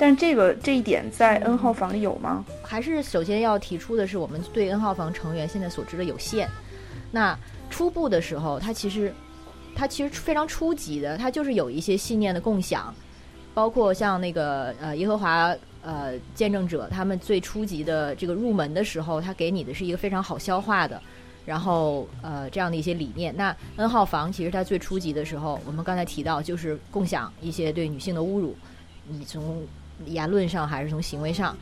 [0.00, 2.42] 但这个这一点在 N 号房里有吗？
[2.62, 6.48] 还是首先要提出的是，我们对 N 号房成员现在所知的有限。
[7.12, 9.12] 那初步的时候，它其实
[9.74, 12.94] 它其实非常初级的，它就是有一些信念的共享，
[13.52, 20.98] 包括像那个呃耶和华呃见证者，他们最初级的这个入门的时候，他给你的是一个非常好消化的，
[21.44, 23.36] 然后呃这样的一些理念。
[23.36, 28.56] 那 N 号房其实它最初级的时候，我们刚才提到就是共享一些对女性的侮辱，
[29.06, 29.62] 你从
[30.06, 31.56] 言论上还是从行为上，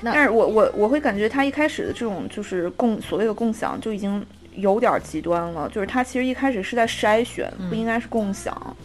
[0.00, 4.24] 那但是我我我会感觉他一开始的这种就是共所谓的共享就已经
[4.56, 8.76] 有点极端了，就是他其实一开始是在筛选，不应该是共享。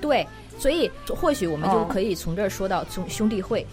[0.00, 0.26] 对，
[0.58, 3.66] 所以或许我们就哦可以从这儿说到兄兄弟会，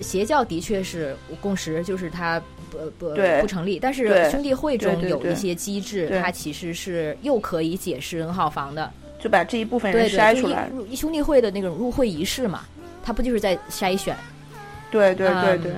[0.00, 2.40] 邪教的确是共识，就是它
[2.70, 10.70] 不不不成立，但是兄弟会中有一些机制，它其实是又可以解释 N 号房的，就把这一部分人筛出来。
[10.72, 12.64] 入兄弟会的那种入会仪式嘛，
[13.02, 14.16] 它不就是在筛选？
[14.90, 15.72] 对对对嗯对，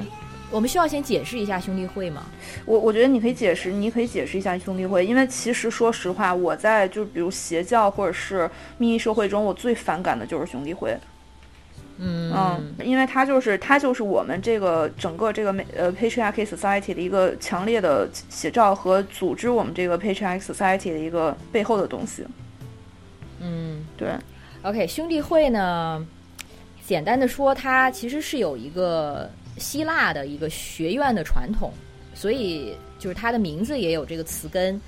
[0.51, 2.25] 我们需要先解释一下兄弟会吗？
[2.65, 10.97] 我我觉得你可以解释，你可以解释一下兄弟会，因为其实说实话，我在就比如邪教或者是秘密社会中，我最反感的就是兄弟会。
[12.03, 22.25] 嗯嗯，因为它就是它就是我们这个整个这个美呃 patriarchy society 的一个强烈的写照和组织我们这个 patriarchy society 的一个背后的东西。
[23.41, 24.09] 嗯对
[24.63, 26.07] ，，OK，兄弟会呢，
[26.91, 31.71] 简单的说，它其实是有一个希腊的一个学院的传统，
[32.17, 34.81] 所以就是它的名字也有这个词根，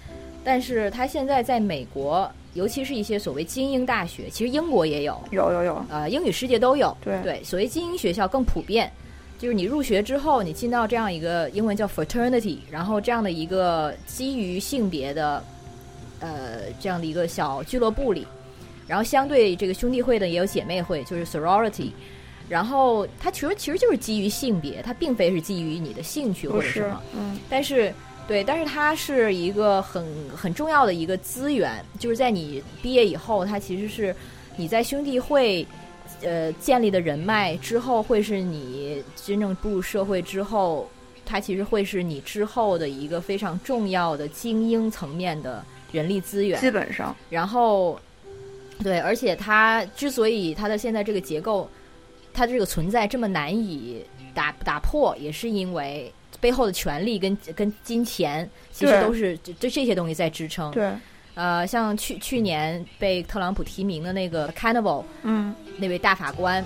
[0.42, 6.92] 但是它现在在美国，尤其是一些所谓精英大学，其实英国也有，有有有，呃，英语世界都有。
[7.04, 8.90] 对对，所谓精英学校更普遍，
[9.38, 15.40] 就是你入学之后，你进到这样一个英文叫 fraternity，然后这样的一个基于性别的，
[16.18, 18.26] 呃，这样的一个小俱乐部里，
[18.92, 21.92] 然后相对这个兄弟会的也有姐妹会，就是 sorority。
[22.46, 27.90] 然后它其实其实就是基于性别，它并非是基于你的兴趣或者什么。，嗯，但是
[28.28, 30.04] 对，但是它是一个很
[30.36, 34.14] 很重要的一个资源，就是在你毕业以后，它其实是
[34.58, 35.66] 你在兄弟会
[36.20, 40.86] 呃建立的人脉之后，会是你真正步入社会之后，
[41.24, 46.60] 它其实会是你之后的一个非常重要的精英层面的人力资源。
[46.60, 47.98] 基本上，然后，
[48.80, 51.68] 对，而且它之所以它的现在这个结构，
[52.32, 54.04] 它这个存在这么难以
[54.34, 60.70] 打打破，也是因为背后的权力跟跟金钱，其实都是这这这些东西在支撑。
[60.72, 60.90] 对，
[61.34, 65.54] 呃，像去去年被特朗普提名的那个 Cannibal 嗯。
[65.78, 66.62] 那位大法官，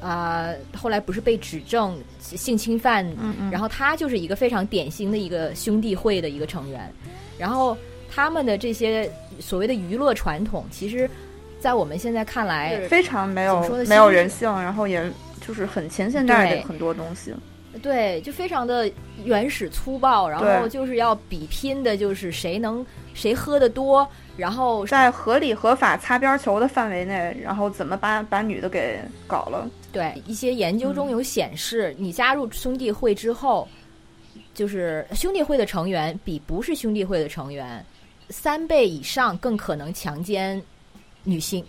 [0.00, 6.92] 啊、后来不是被指证性侵犯嗯嗯，然后他就是一个非常典型的一个兄弟会的一个成员，
[7.38, 7.74] 然后
[8.14, 11.08] 他们的这些所谓的娱乐传统，其实，
[11.64, 17.32] 在我们现在看来，非常没有没有人性，然后也就是很前现代的很多东西。
[17.80, 18.88] 对，就非常的
[19.24, 29.66] 原始粗暴，然后就是要比拼的，就是谁能谁喝的多，然后在合理合法擦边球的范围内，然后怎么把把女的给搞了？
[29.90, 33.66] 对一些研究中有显示，你加入兄弟会之后，
[34.52, 37.82] 就是兄弟会的成员比不是兄弟会的成员
[38.28, 40.62] 三倍以上更可能强奸
[41.24, 41.64] 女性。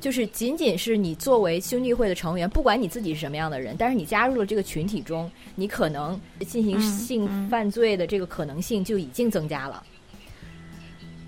[0.00, 9.80] 就是仅仅是你作为兄弟会的成员，不管你自己是什么样的人，但是你加入了这个群体中，你可能进行嗯性嗯犯罪的这个可能性就已经增加了。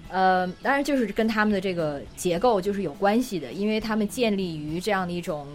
[0.08, 5.46] 呃，当然就是跟他们的这个结构就是有关系的，因为他们建立于这样的一种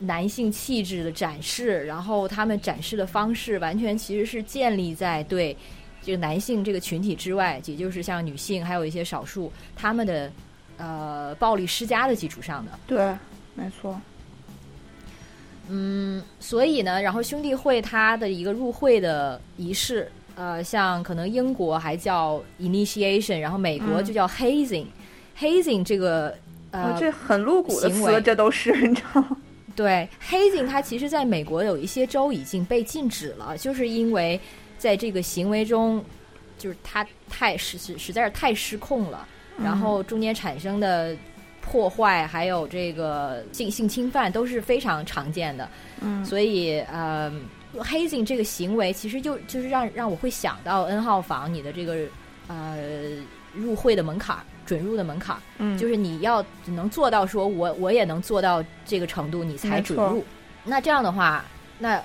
[0.00, 5.56] 男性气质的展示，然后他们展示的方式完全其实是建立在对
[6.02, 10.30] 这个男性这个群体之外，也就是像女性还有一些少数他们的
[10.76, 12.72] 呃暴力施加的基础上的。
[12.86, 13.16] 对，
[13.54, 14.00] 没错。
[15.68, 24.86] 嗯，所以呢，然后兄弟会它的一个入会的仪式，呃，像可能英国还叫 initiation，然后美国嗯就叫 hazing、
[25.38, 26.36] hazing 这个
[26.70, 29.36] 呃哦，这很露骨的行为词，这都是 你知道吗？
[29.74, 34.38] 对，hazing 它其实在美国有一些州已经被禁止了，就是因为
[34.76, 36.04] 在这个行为中，
[36.58, 39.26] 就是它太实实实在是太失控了，
[39.62, 41.16] 然后中间产生的
[41.60, 45.68] 破坏还有这个性性侵犯都是非常常见的，
[46.00, 47.32] 嗯，所以呃
[47.74, 51.96] ，hazing 这个行为其实就就是让让我会想到 N 号房你的这个
[52.48, 52.76] 呃
[53.54, 55.40] 入会的门槛儿，准入的门槛儿。
[55.58, 60.24] 嗯，就是你要能做到说我我也能做到这个程度，你才准入。
[60.64, 61.44] 那这样的话，
[61.78, 62.02] 那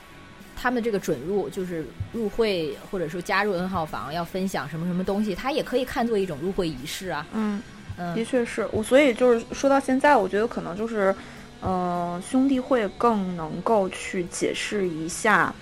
[0.60, 7.26] 他们这个准入就是入会或者说加入 N 号房要分享什么什么东西，它也可以看作一种入会仪式啊。
[7.34, 7.62] 嗯。
[8.02, 11.14] 嗯的确是我，所以就是说到现在，我觉得可能就是，
[11.62, 15.54] 嗯，兄弟会更能够去解释一下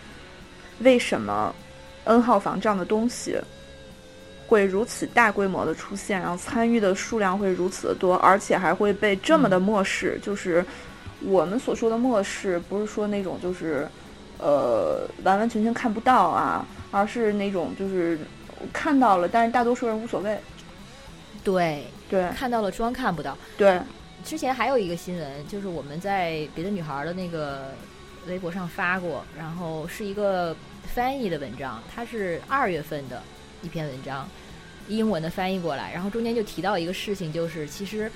[0.81, 1.51] 为什么
[2.03, 3.35] N 号房这样的东西
[4.45, 10.19] 会如此大规模的出现，然后参与的数量会如此的多，而且还会被这么的漠视。
[10.21, 10.63] 就是
[11.21, 13.87] 我们所说的漠视，不是说那种就是
[14.39, 18.19] 呃完完全全看不到啊，而是那种就是
[18.71, 20.37] 看到了，但是大多数人无所谓。
[21.43, 23.37] 对对看到了装看不到。
[23.57, 23.79] 对，
[24.23, 27.73] 之前还有一个新闻，就是我们在别的女孩的那个
[28.27, 33.23] 微博上发过，然后是一个翻译的文章，它是二月份的
[33.61, 34.27] 一篇文章，
[34.89, 38.11] 英文的翻译过来，然后中间就提到一个事情，就是其实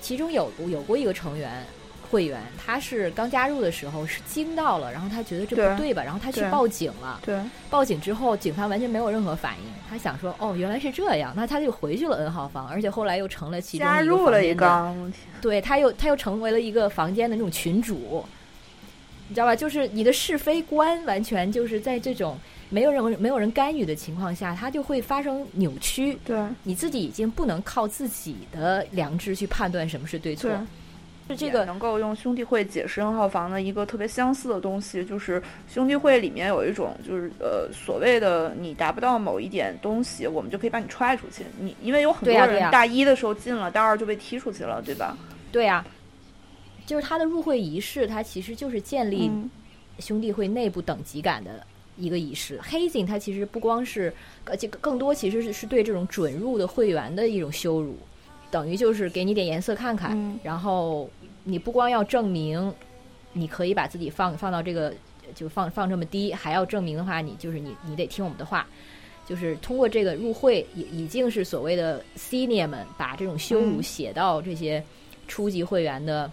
[0.00, 1.64] 其中有有过一个成员。
[2.10, 7.20] 会员他是刚加入的时候是惊到了，然后他觉得这不对吧，然后他去报警了。
[7.24, 7.38] 对，
[7.68, 9.72] 报警之后，警方完全没有任何反应。
[9.88, 14.94] 他想说，哦，原来是这样，那他就回去了 N 号房，而且后来又成了其中加一个入了一个，
[15.40, 18.24] 对，他又他又成为了一个房间的那种群主，
[19.28, 19.56] 你知道吧？
[19.56, 22.38] 就是你的是非观完全就是在这种
[22.70, 26.18] 没有人没有人干预的情况下，它就会发生扭曲。
[26.24, 30.58] 对你自己已经不能靠自己的良知去判断什么是对错对。
[31.28, 41.44] 是这个能够用兄弟会解释 N 号房的一个特别相似的东西，就是兄弟会里面有一种就是呃所谓的你达不到某一点东西，我们就可以把你踹出去。
[41.58, 45.16] 你因为有很多人大一的时候进了，大二就被踢出去了，对吧？
[45.50, 45.86] 对啊，
[46.84, 49.48] 就是他的入会仪式，它其实就是建立嗯
[50.00, 51.66] 兄弟会内部等级感的
[51.96, 52.58] 一个仪式。
[52.58, 54.12] hazing 它其实不光是，
[54.44, 57.96] 呃，这个更多其实是是对这种准入的会员的一种羞辱，
[58.54, 61.10] 等于就是给你点颜色看看，嗯然后
[61.42, 62.72] 你不光要证明
[63.32, 64.94] 你可以把自己放放到这个
[65.34, 68.64] 就放放这么低，还要证明的话，你就是你你得听我们的话。
[69.26, 74.84] 就是通过这个入会，已已经是所谓的 senior 们把这种羞辱嗯写到这些
[75.26, 76.30] 初级会员的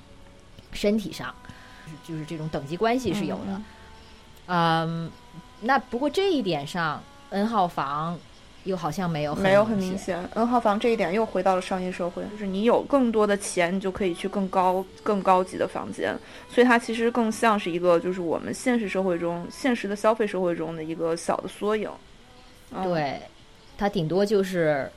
[0.73, 1.33] 身体上，
[1.87, 3.43] 就是就是这种等级关系是有的。
[3.47, 3.65] 嗯
[4.47, 5.11] 嗯，
[5.61, 8.19] 那不过这一点上，N 号房
[8.63, 9.97] 又好像没有很没有很明明。
[9.97, 10.23] 显。
[10.35, 16.15] N 号房这一点又回到了商业社会，就是你有更多的钱，你就可以去更高、更高级的房间，
[16.49, 21.89] 所以它其实更像是一个就是我们现实社会中、现实的消费社会中的一个小的缩影。
[22.71, 23.19] 嗯、对，
[23.77, 24.89] 它顶多就是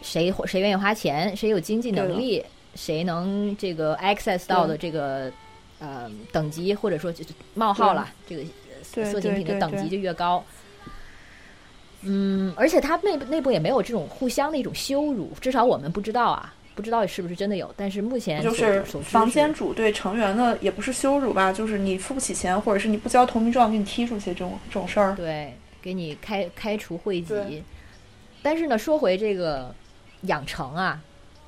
[0.00, 2.44] 谁谁愿意花钱，谁有经济能力，
[2.74, 5.30] 谁能这个 access 到的这个
[5.78, 8.42] 呃等级，或者说就是冒号了，这个
[8.94, 10.42] 对色情品的等级就越高。
[12.02, 17.72] 嗯，而且他内部内部也没有这种互相的一种羞辱，至少我们不知道啊，不知道是不是真的有。
[17.76, 25.14] 但是目前就是房间主对成员的也不是羞辱吧，就是你付不起钱，或者是你不交投名状给你踢出去这种这种事儿。
[25.14, 27.62] 对，给你开开除会籍。
[28.42, 29.72] 但是呢，说回这个
[30.22, 31.00] 养成啊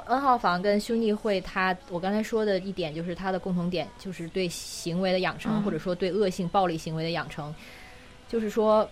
[0.06, 7.52] ，N 号房跟兄弟会它，我刚才说的一点就是它的共同点，就是对行为的养成，嗯或者说对恶性暴力行为的养成，
[8.28, 8.88] 就是说，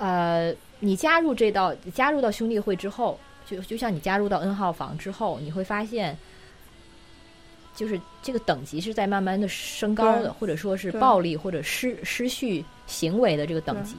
[0.00, 6.18] 呃，你加入这道加入到兄弟会之后，就就像你加入到 N 号房之后，你会发现。
[7.72, 13.94] 就是这个等级是在慢慢的升高的，或者说是暴力或者失失序行为的这个等级。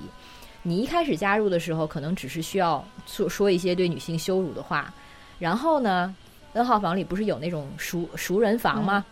[0.62, 4.94] 你一开始加入的时候，可能只是需要说说一些对女性羞辱的话，
[5.40, 6.14] 然后呢
[6.54, 9.04] ，N 号房里不是有那种熟熟人房吗？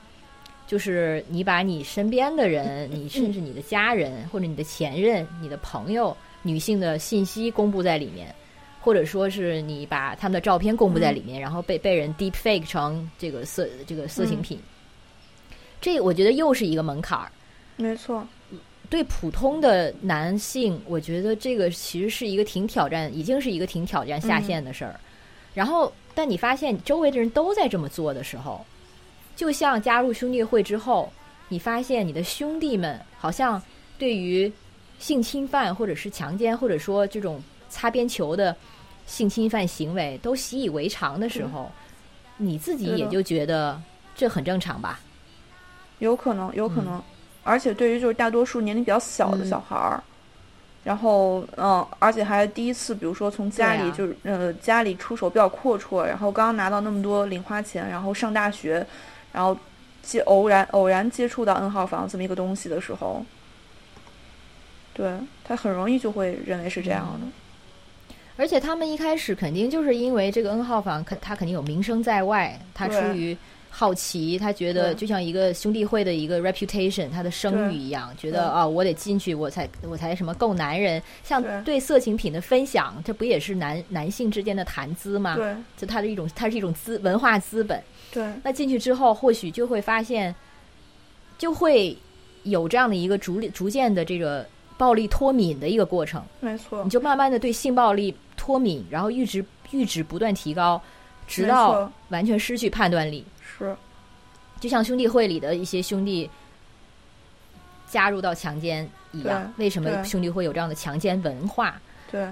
[0.67, 8.33] 就是你把你身边的人， 你甚至你的家人或者你的前任、你的朋友女性的信息公布在里面，
[8.81, 14.59] 或者说是你把他们的照片公布在里面，然后被被人 deep fake 成这个色这个色情品，
[15.81, 17.31] 这我觉得又是一个门槛儿。
[17.75, 18.27] 没错，
[18.89, 24.99] 对普通的男性，我觉得这个其实是一个挺挑战，已经是一个挺挑战下限的事儿。
[25.53, 28.65] 然后，但你发现周围的人都在这么做的时候，
[29.35, 31.11] 就像加入兄弟会之后，
[31.47, 33.61] 你发现你的兄弟们好像
[33.97, 34.51] 对于
[34.99, 38.55] 性侵犯或者是强奸，或者说这种擦边球的
[39.07, 41.71] 性侵犯行为都习以为常的时候，
[42.37, 43.81] 你自己也就觉得
[44.13, 44.99] 这很正常吧？
[45.99, 47.01] 有可能，有可能。
[47.43, 50.03] 而且对于就是大多数年龄比较小的嗯小孩儿，
[50.83, 58.85] 然后嗯，而且还第一次，比如说从家里就是、呃家里出手比较阔绰，然后刚刚拿到那么多零花钱，然后上大学，
[59.31, 59.57] 然后
[60.03, 63.25] 接偶然偶然接触到 N 号房这么一个东西的时候，
[64.99, 65.13] 对
[65.45, 67.27] 他很容易就会认为是这样的。
[68.35, 73.37] 而且他们一开始肯定就是因为这个 N 号房，肯他肯定有名声在外，他出于
[73.69, 81.01] 好奇，他觉得就像一个兄弟会的一个 reputation，他的声誉一样，觉得啊，我得进去，我才我才什么够男人。
[81.23, 85.35] 像对色情品的分享，这不也是男男性之间的谈资吗？
[85.35, 87.81] 对，就它的一种，它是一种资文化资本。
[88.11, 90.33] 对，那进去之后，或许就会发现，
[91.37, 91.95] 就会
[92.43, 94.47] 有这样的一个逐逐渐的这个
[94.79, 96.23] 暴力脱敏的一个过程。
[96.39, 100.81] 没错，你就慢慢的对性暴力脱敏，然后阈值阈值不断提高，
[101.27, 103.25] 直到完全失去判断力。
[103.41, 103.75] 是，
[104.57, 106.29] 就像兄弟会里的一些兄弟
[107.89, 111.75] 加入到强奸一样，为什么兄弟会有这样的强奸文化？
[112.09, 112.25] 对，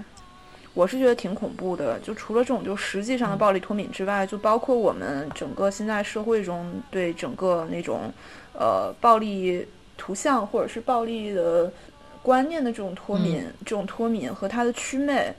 [0.74, 2.00] 我是觉得挺恐怖的。
[2.00, 8.10] 就除了这种就实际上的暴力脱敏之外，就包括我们整个现在社会中对整个那种
[8.54, 9.68] 呃暴力
[9.98, 11.70] 图像或者是暴力的
[12.28, 15.34] 观念的这种脱敏，这种脱敏和它的祛魅。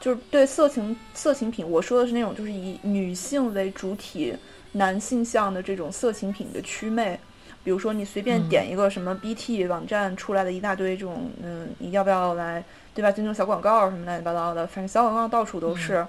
[0.00, 4.34] 就是对色情色情品，我说的是那种就是以女性为主体。
[4.72, 7.18] 男性向的这种色情品的祛魅，
[7.64, 12.62] 比如说你随便点一个什么 BT 网站出来的一大堆这种，嗯，你要不要来，
[12.94, 13.10] 对吧？
[13.10, 16.06] 这种小广告什么乱七八糟的，反正小广告到处都是，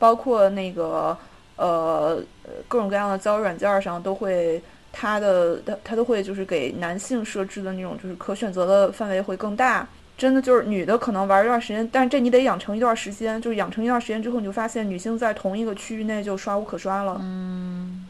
[0.00, 1.16] 包括那个
[1.54, 2.20] 呃
[2.66, 4.60] 各种各样的交友软件上都会，
[4.92, 9.86] 它的它它都会就是给男性设置的那种就是可选择的范围会更大。
[10.16, 17.16] 真的就是女的可能玩一段时间，但是这你得养成一段时间，就是养成一段时间之后，你就发现女性在同一个区域内就刷无可刷了。
[17.22, 18.04] 嗯，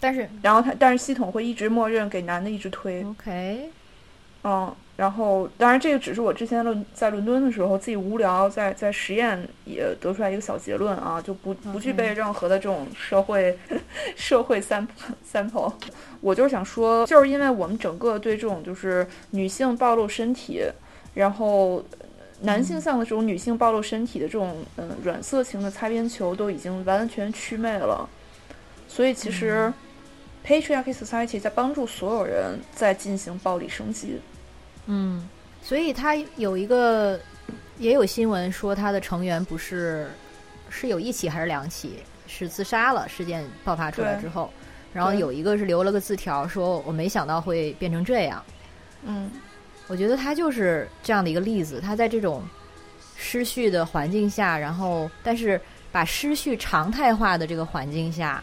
[0.00, 3.04] 但是然后它，但是系统会一直默认给男的一直推。
[3.04, 3.70] OK，
[4.42, 13.58] 嗯，然后当然这个只是我之前论在伦敦的时候自己无聊在在实验也得出来一个小结论啊，就不不具备任何的这种社会
[14.16, 14.86] 社会 sample
[15.30, 15.72] sample。
[16.20, 20.62] 我就是想说，就是因为我们整个对这种就是女性暴露身体。
[21.14, 21.84] 然后，
[22.40, 28.08] 男性向的这种女性暴露身体的这种嗯软色情的擦边球都已经完全祛魅了，
[28.88, 29.70] 所以其实
[30.46, 34.18] ，patriarchy society 在帮助所有人在进行暴力升级。
[34.86, 35.28] 嗯，
[35.62, 37.18] 所以他有一个
[37.78, 40.10] 也有新闻说他的成员不是
[40.68, 41.94] 是有一起还是两起
[42.26, 44.50] 是自杀了，事件爆发出来之后，
[44.92, 48.42] 然后有一个是留了个字条说我没想到会变成这样。
[49.04, 49.30] 嗯。
[49.88, 52.42] 我觉得他就是这样的一个例子，他在这种
[53.16, 55.60] 失序的环境下，然后但是
[55.90, 58.42] 把失序常态化的这个环境下，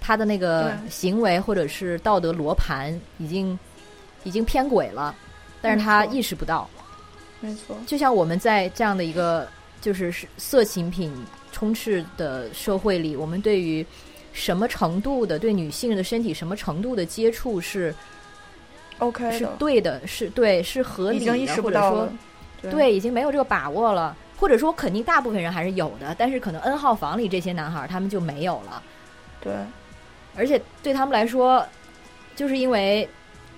[0.00, 3.58] 他的那个行为或者是道德罗盘已经
[4.22, 5.14] 已经偏轨了，
[5.64, 6.68] 但是他意识不到。
[7.40, 9.48] 没错，就像我们在这样的一个
[9.80, 11.12] 就是色情品
[11.52, 13.84] 充斥的社会里，我们对于
[14.32, 17.94] 什么程度的对女性的身体什么程度的接触是。
[19.00, 22.08] OK，是对的，是对，是合理的，或者说，
[22.62, 28.80] 对，已经没有这个把握了，或者说，肯定大部分人还是有的，但是可能 N 号房里这些男孩他们就没有了。
[29.40, 29.52] 对，
[30.36, 31.66] 而且对他们来说，
[32.36, 33.06] 就是因为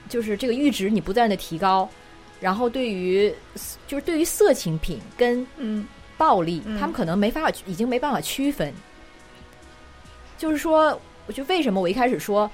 [0.09, 1.89] 就是这个阈值你不断的提高，
[2.41, 3.33] 然后对于
[3.87, 5.87] 就是对于色情品跟嗯
[6.17, 8.73] 暴力，他们可能没法已经没办法区分。
[10.39, 12.51] 就是说，我就为什么我一开始说，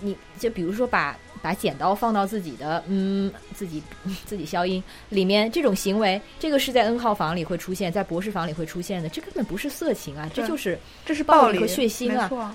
[0.00, 1.16] 你就比如说把。
[1.42, 3.82] 把剪刀放到自己的嗯，自己
[4.26, 12.54] 自己消音里面，这种行为，这个是在 N 号房里会出现，在博士房里会出现的，这根本不是色情啊，这就是这是暴力和血腥啊。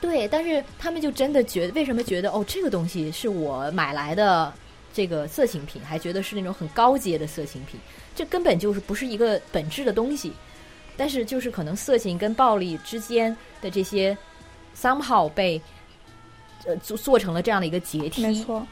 [0.00, 4.52] 对，但是他们就真的觉得，为什么觉得哦，这个东西是我买来的
[4.92, 7.78] 这个色情品，还觉得是那种很高阶的色情品，
[8.14, 10.32] 这根本就是不是一个本质的东西。
[10.96, 14.16] 但是就是可能色情跟暴力之间的这些
[14.76, 15.60] somehow 被。
[16.64, 18.66] 呃，做做成了这样的一个阶梯，没错，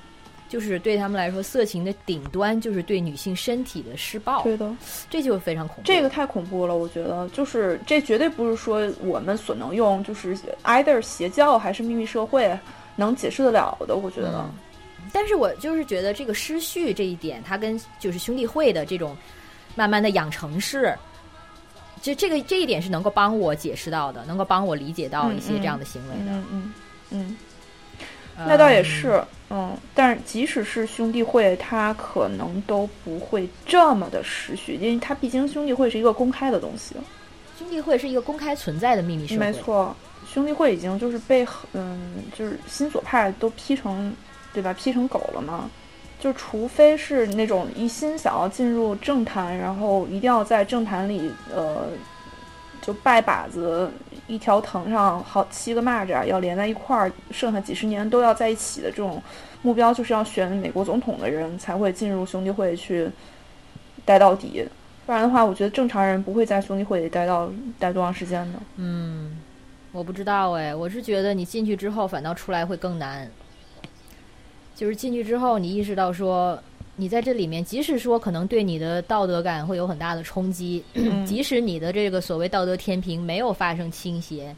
[0.49, 4.71] 就是对他们来说，色情的顶端就是对女性身体的施暴，对的，
[5.11, 5.83] 这就非常恐怖。
[5.85, 12.57] 这个太恐怖了，我觉得，就是这绝对不是说我们所能用，就是 either 邪教还是秘密社会
[12.95, 14.49] 能解释得了的，我觉得。
[15.13, 19.17] 但是我就是觉得这个失序这一点，它跟就是兄弟会的这种
[19.75, 20.95] 慢慢的养成式，
[22.01, 26.75] 就这个这一点是能够帮我解释到的，能够帮我理解到一些这样的行为的，嗯嗯
[27.11, 27.37] 嗯。
[28.37, 36.97] 那倒也是，嗯，但是即使是兄弟会，他可能都不会这么的持续，因为他毕竟兄弟会是一个公开的东西。
[37.57, 39.39] 兄弟会是一个公开存在的秘密社会。
[39.39, 39.95] 没错，
[40.27, 44.13] 兄弟会已经就是被嗯，就是新左派都批成，
[44.53, 44.73] 对吧？
[44.73, 45.71] 批成狗了嘛。
[46.19, 51.87] 就除非是那种一心想要进入政坛，然后一定要在政坛里，呃，
[52.81, 53.89] 就拜把子。
[54.27, 59.23] 一条藤上好七个蚂蚱要连在一块儿，剩下几十年都要在一起的这种
[59.63, 63.11] 目标，就是要选美国总统的人才会进入兄弟会去
[64.05, 64.67] 待到底，
[65.07, 68.59] 不然的话，我觉得正常人不会在兄弟会里待到待多长时间的。
[68.77, 69.37] 嗯，
[69.93, 73.31] 我不知道哎，我是觉得你进去之后反倒出来会更难。
[74.75, 76.61] 就是进去之后，你意识到说，
[76.97, 80.83] 你在这里面，即使说可能对你的道德感会有很大的冲击，
[81.27, 84.55] 即使你的这个所谓道德天平没有发生倾斜，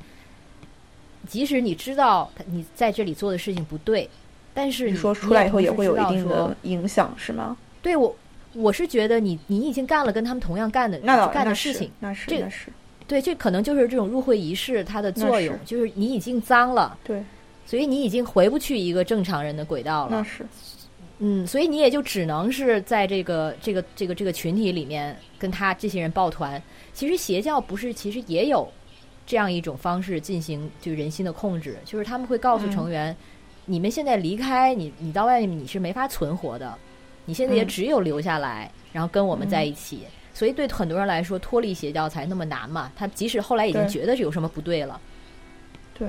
[1.26, 4.08] 即使你知道你在这里做的事情不对，
[4.52, 7.56] 但是你说出来以后也会有一定的影响，是吗？
[7.80, 8.14] 对我，
[8.52, 12.70] 我是觉得你你已经干了跟他们同样干的干的事情，那是这个是。
[13.08, 17.24] 对，这可能就是这种入会仪式它的作用，就是你已经脏了，对，
[17.64, 20.10] 所以你已经回不去一个正常人的轨道了。
[20.10, 20.44] 那是，
[21.18, 26.62] 嗯，所以你也就只能是在这个这个这个这个群体里面跟他这些人抱团。
[26.92, 28.70] 其实邪教不是，其实也有
[29.26, 33.16] 这样一种方式进行就人心的控制，就是他们会告诉成员，
[33.64, 36.76] 你们现在离开你，你到外面你是没法存活的，
[37.24, 40.00] 你现在也只有留下来，然后跟我们在一起。
[40.34, 42.92] 所以对很多人来说，脱离邪教才那么难嘛。
[42.94, 45.00] 他即使后来已经觉得是有什么不对了，
[45.98, 46.06] 对，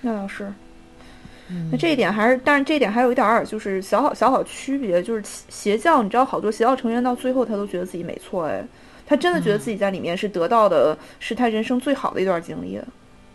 [0.00, 0.52] 那倒是。
[1.70, 8.64] 那这一点还是，但是这一点还有一点儿，就是小好小好区别，就是邪教，你知道，好多邪教成员到最后他都觉得自己没错，哎，
[9.06, 12.80] 他真的觉得自己在里面是得到的是他人生最好的一段经历。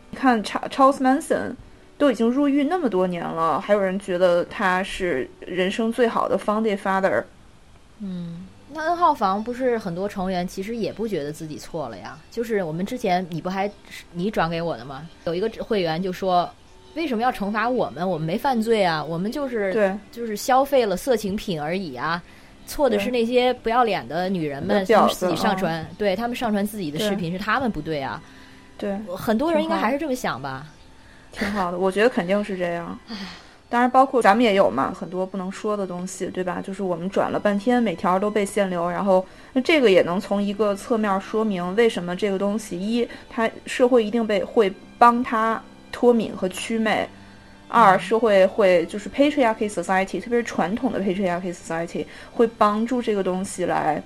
[0.09, 1.53] 你看查 Charles Manson
[1.97, 7.23] 都已经入狱那么多年了，还有人觉得他是人生最好的 founding father。
[7.99, 8.47] 嗯。
[8.71, 12.15] 那 N 号房不是很多成员其实也不觉得自己错了呀？
[12.29, 13.69] 就是我们之前你不还
[14.13, 15.09] 你转给我的吗？
[15.25, 16.47] 有一个会员就说
[16.95, 18.07] ：“为什么要惩罚我们？
[18.07, 22.21] 我们没犯罪啊，我们就是对，就是消费了色情品而已啊。
[22.65, 28.21] 错的是那些不要脸的女人们，自己上传，对他们上传自己的视频是他们不对啊。
[28.77, 30.67] 对，很多人应该还是这么想吧？
[31.31, 32.97] 挺好的，我觉得肯定是这样。
[33.67, 36.61] 当然，包括咱们也有嘛，很多不能说的东西，对吧？
[36.61, 45.61] 就是我们转了半天，每条都被限流，然后那这个也能从一个侧面说明为什么这个东西：一，它社会一定被会帮他
[45.99, 47.05] 脱敏和祛魅；
[47.67, 54.01] 二，社会会就是 patriarchy society，特别是传统的 patriarchy society 会帮助这个东西来，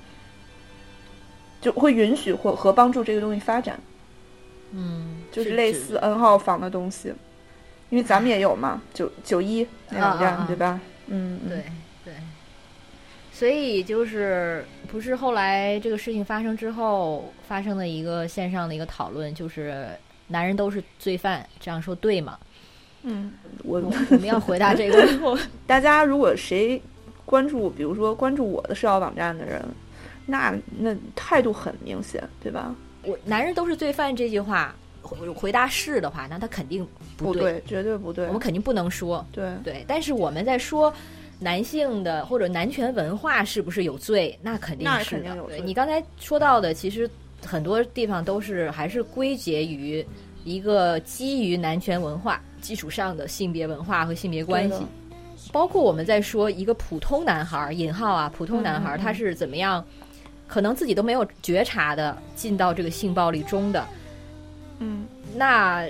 [1.61, 3.79] 就会允许或和帮助这个东西发展。
[4.71, 7.13] 嗯，就是类似 N 号房的东西。
[7.91, 10.81] 因为咱们也有嘛， 九九一那两站对吧？
[11.05, 11.63] 嗯，对
[12.03, 12.15] 对。
[13.31, 19.89] 所以就是不是后来这个事情发生之后发生的一个线上的一个讨论，就是
[20.27, 22.37] 男人都是罪犯，这样说对吗？
[23.03, 25.37] 嗯，我我们要回答这个。
[25.67, 26.81] 大家如果谁
[27.25, 29.63] 关注，比如说关注我的社交网站的人，
[30.25, 32.73] 那那态度很明显，对吧？
[33.03, 34.73] 我男人都是罪犯这句话。
[35.35, 38.25] 回答是的话，那他肯定不对，绝对不对。
[38.27, 39.83] 我们肯定不能说对对。
[39.85, 40.91] 但是我们在说
[41.39, 44.39] 男性的或者男权文化是不是有罪？
[44.41, 45.35] 那肯定是的。
[45.49, 47.07] 对你刚才说到的，其实
[47.45, 50.05] 很多地方都是还是归结于
[50.43, 54.85] 一个基于男权文化基础上的性别文化和性别关系。
[55.51, 59.85] 包括我们在说一个普通男孩儿（引号啊），普通男孩儿他是怎么样，
[60.47, 63.85] 可能自己都没有觉察的进到这个性暴力中的。
[64.79, 65.87] 嗯，那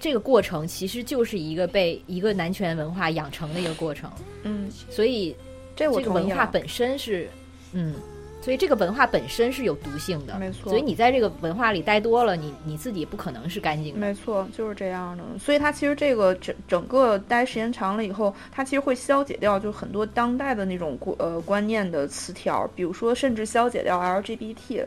[0.00, 4.10] 这个过程其实就是一个被一个男权文化养成的一个过程。
[4.42, 5.36] 嗯，所以
[5.76, 7.28] 这个文化本身是，
[7.72, 7.94] 嗯，
[8.42, 10.68] 所以这个文化本身是有毒性的，没错。
[10.68, 15.22] 所以你在这个文化里待多了，你你自己不可能是干净的，没错，就是这样的。
[15.38, 24.84] 所以它其实这个整整个待时间长了以后，它其实会消解掉就很多当代的那种呃观念的词条，比如说甚至消解掉 LGBT。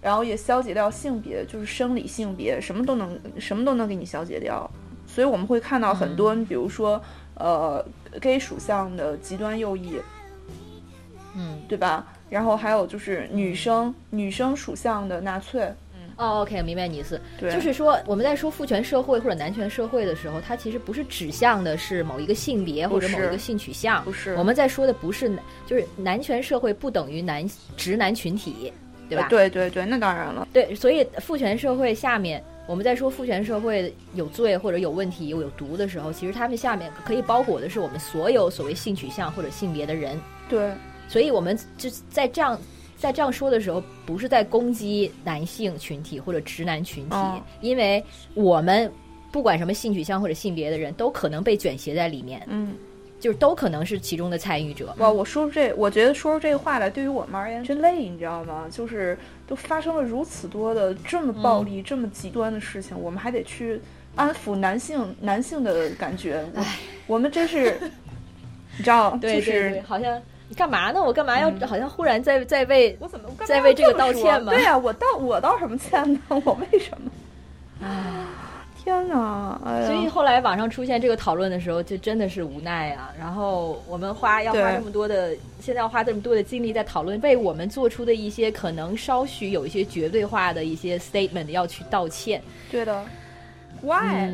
[0.00, 4.70] 然后也消解掉性别，就是生理性别，什么都能，什么都能给你消解掉。
[5.06, 7.02] 所以我们会看到很多，比如说，
[7.36, 7.82] 呃
[8.20, 9.96] ，gay 属相的极端右翼，
[11.34, 12.06] 嗯，对吧？
[12.30, 15.62] 然后还有就是女生，女生属相的纳粹。
[15.94, 17.20] 嗯，哦，OK，明白你意思。
[17.38, 24.34] 对，就是说我们在说父权社会或者男权社会的时候，它其实不是指向的是某一个性别或者某一个性取向，不是。
[24.36, 25.30] 我们在说的不是，
[25.66, 28.72] 就是男权社会不等于男直男群体。
[29.06, 29.26] 对吧？
[29.28, 30.48] 对对对，那当然了。
[30.50, 40.18] 对，所以父权社会下面，我们在说父权社会有罪或者有问题又有毒的时候，其实他们下面可以包裹的是我们所有所谓性取向或者性别的人。
[40.48, 40.72] 对，
[41.08, 42.58] 所以我们就在这样
[42.96, 47.16] 在这样说的时候，不是在攻击男性群体或者直男群体，
[47.60, 48.02] 因为
[48.34, 48.90] 我们
[49.30, 52.42] 不管什么性取向或者性别的人都可能被卷挟在里面。
[52.48, 52.74] 嗯。
[53.20, 54.94] 就是都可能是其中的参与者。
[54.98, 58.66] 哇，我说出这，我觉得说出这话来，对于我们而言真累，你知道吗？
[58.70, 63.80] 就是都发生了如此多的这么暴力、这么极端的事情，我们还得去
[64.14, 66.44] 安抚男性男性的感觉。
[66.54, 66.76] 唉，
[67.06, 67.78] 我们真是，
[68.76, 71.02] 你知道， 就是好像你干嘛呢？
[71.02, 74.52] 我干嘛要好像忽然在在为我怎么在为这个道歉吗？
[74.52, 76.20] 对呀，我道我道什么歉呢？
[76.44, 77.86] 我为什么？
[77.86, 78.28] 啊
[78.84, 79.58] 天哪！
[79.86, 83.10] 所以后来网上出现这个讨论的时候，就真的是无奈啊。
[83.18, 92.42] 然后我们花要花这么多的，现在要花这么多的精力在讨论为我们做出的一些可能稍许有一些绝对化的一些 statement 要去道歉。
[92.70, 93.02] 对的
[93.80, 94.30] ，Why？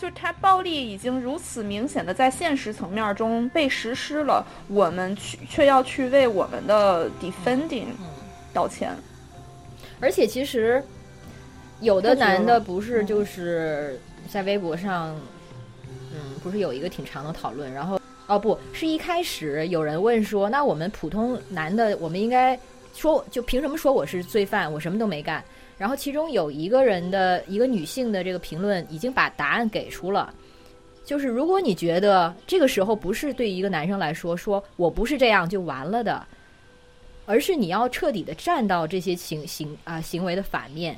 [0.00, 7.88] 就它暴力已经如此明显的在现实层面中被实施了，我们去却要去为我们的 defending
[8.54, 8.90] 道歉。
[10.00, 10.82] 而且其实。
[11.82, 13.98] 有的男的不是就是
[14.28, 15.18] 在微博上，
[16.12, 22.60] 嗯，不是有一个挺长的讨论，然后哦不是一开始有人问说，那我们普通男的，我们应该
[22.92, 25.42] 说就凭什么说我是罪犯，我什么都没干？
[25.80, 30.30] 然后其中有一个人的一个女性的这个评论已经把答案给出了，
[31.06, 36.22] 就是如果你觉得这个时候不是对一个男生来说，说我不是这样就完了的，
[37.24, 40.94] 而是你要彻底的站到这些行行啊行为的反面。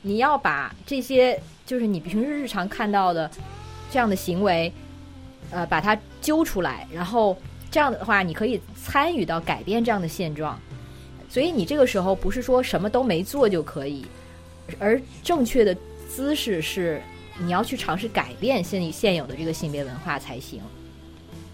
[0.00, 3.30] 你要把这些，就是你平时日常看到的
[3.90, 4.72] 这样的行为，
[5.50, 7.36] 呃，把它揪出来，然后
[7.70, 10.58] 这样的话，你可以参与到改变这样的现状。
[11.34, 14.06] 所以你这个时候不是说什么都没做就可以，
[14.78, 15.76] 而正确的
[16.08, 17.02] 姿势是
[17.40, 20.60] 你要去尝试改变现现有的这个性别文化才行。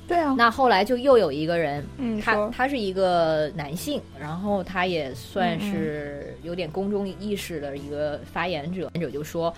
[0.06, 9.50] 对啊，那后来就又有一个人，嗯，他他是一个男性，然后他也算是有点公众意识的一个发言者，言者就说，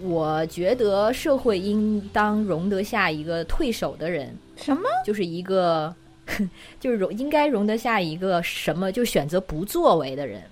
[0.00, 4.82] 我觉得社会应当容得下一个退守的人，什么？
[5.04, 5.94] 就是一个，
[6.80, 10.42] 就是容应该容得下一个什么，就选择不作为的人。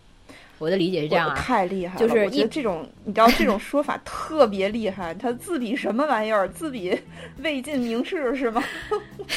[0.58, 2.00] 我的理解是这样啊，太厉害了！
[2.00, 5.12] 就是我觉得这种，你知道这种说法特别厉害。
[5.14, 6.48] 他自比什么玩意儿？
[6.48, 6.96] 自比
[7.38, 8.62] 魏晋名士是吗？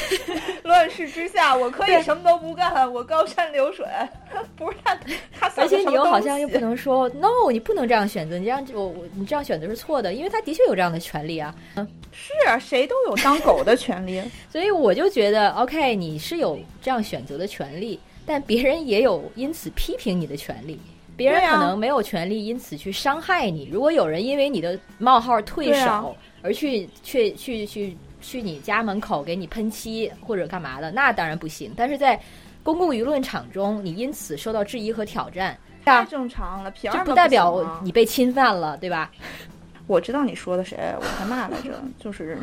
[0.62, 3.86] 乱世之下，我可以什么都不干，我高山流水。
[4.56, 4.94] 不是他，
[5.38, 11.54] 他而且你又好像又不能说 no，你不能这样选择，你这样就我你这样选择是错的，因为他的确有这样的权利啊。
[11.76, 14.22] 嗯，是啊，谁都有当狗的权利。
[14.50, 20.78] 所以我就觉得，OK，你是有这样选择的权利，但别人也有因此批评你的权利。
[21.18, 23.68] 别人可能没有权利因此去伤害你。
[23.72, 31.72] 如果有人因为你的冒号退守而去去去去去你家门口给你喷漆或者干嘛的，那当然不行。
[31.76, 32.18] 但是在
[32.62, 36.72] 公共舆论场中，你因此受到质疑和挑战，太正常了。
[36.80, 39.10] 这不代表你被侵犯了，对吧？
[39.88, 42.38] 我知道你说的谁，我还骂来着，就是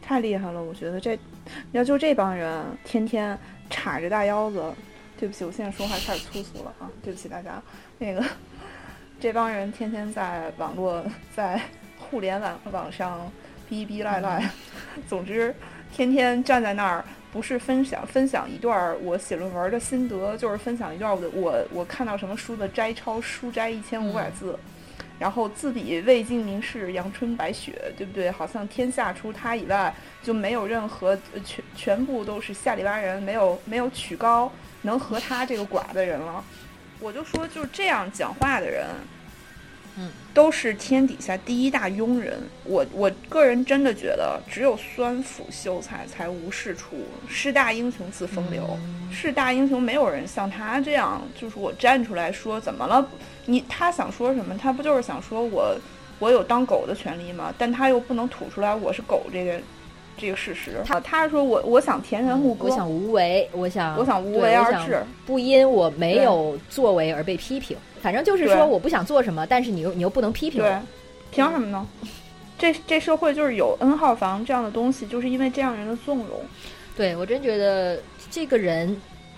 [0.00, 0.62] 太厉害了。
[0.62, 1.18] 我觉得这
[1.72, 3.36] 要就这帮人天天
[3.68, 4.62] 叉着大腰子。
[5.18, 6.88] 对不起，我现在说话开始粗俗了啊！
[7.02, 7.62] 对不起大家。
[8.02, 8.24] 那个，
[9.20, 11.04] 这帮人天天在网络、
[11.36, 11.60] 在
[11.98, 13.30] 互联网网上
[13.68, 14.50] 逼逼赖赖，
[15.06, 15.54] 总之
[15.92, 24.58] 天天站在那儿，不是分享分享一段我写论文的心得，就是分享一段我的我我看到什么书的摘抄，书摘一千五百字，
[25.18, 28.30] 然后自比魏晋名士阳春白雪，对不对？
[28.30, 36.42] 好像天下除他以外就没有任何全全部都是下里巴人，没有没有曲高能和他这个寡的人了。
[37.00, 38.86] 我就说，就是这样讲话的人，
[39.96, 42.38] 嗯，都是天底下第一大庸人。
[42.64, 46.96] 我我个人真的觉得，只有酸腐秀才才无是处，
[47.26, 48.78] 是大英雄自风流。
[49.10, 53.08] 是大英雄，没有人像他这样，就是我站出来说怎么了？
[53.46, 54.56] 你他想说什么？
[54.56, 55.76] 他不就是想说我
[56.18, 57.52] 我有当狗的权利吗？
[57.56, 59.60] 但他又不能吐出来我是狗这个。
[60.20, 67.76] 这个事实，他他是说我我想田园牧歌，我想无为，我想我想无为而治，不因我没有作为而被批评。
[68.02, 70.82] 反正就是说我不想做什么，但是你又你又不能批评我，
[71.30, 71.86] 凭什么呢？
[72.58, 76.40] 这这社会就是有 N 号房这样的东西，就是因为这样人的纵容。
[76.96, 77.98] 对我真觉得
[78.30, 78.94] 这个人，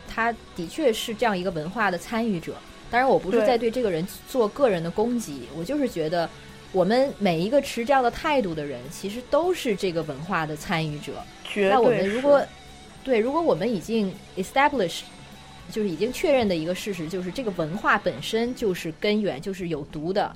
[0.09, 2.55] 他的确是这样一个文化的参与者。
[2.91, 6.29] 当然，我不是在对这个人做个人的攻击，我就是觉得。
[6.73, 11.13] 我们每一个持这样的态度的人，其实都是这个文化的参与者。
[11.69, 12.43] 那我们如果
[13.05, 15.03] 对，如果我们已经 establish，
[15.71, 20.35] 就是已经确认的一个事实，就是这个文化本身就是根源，就是有毒的。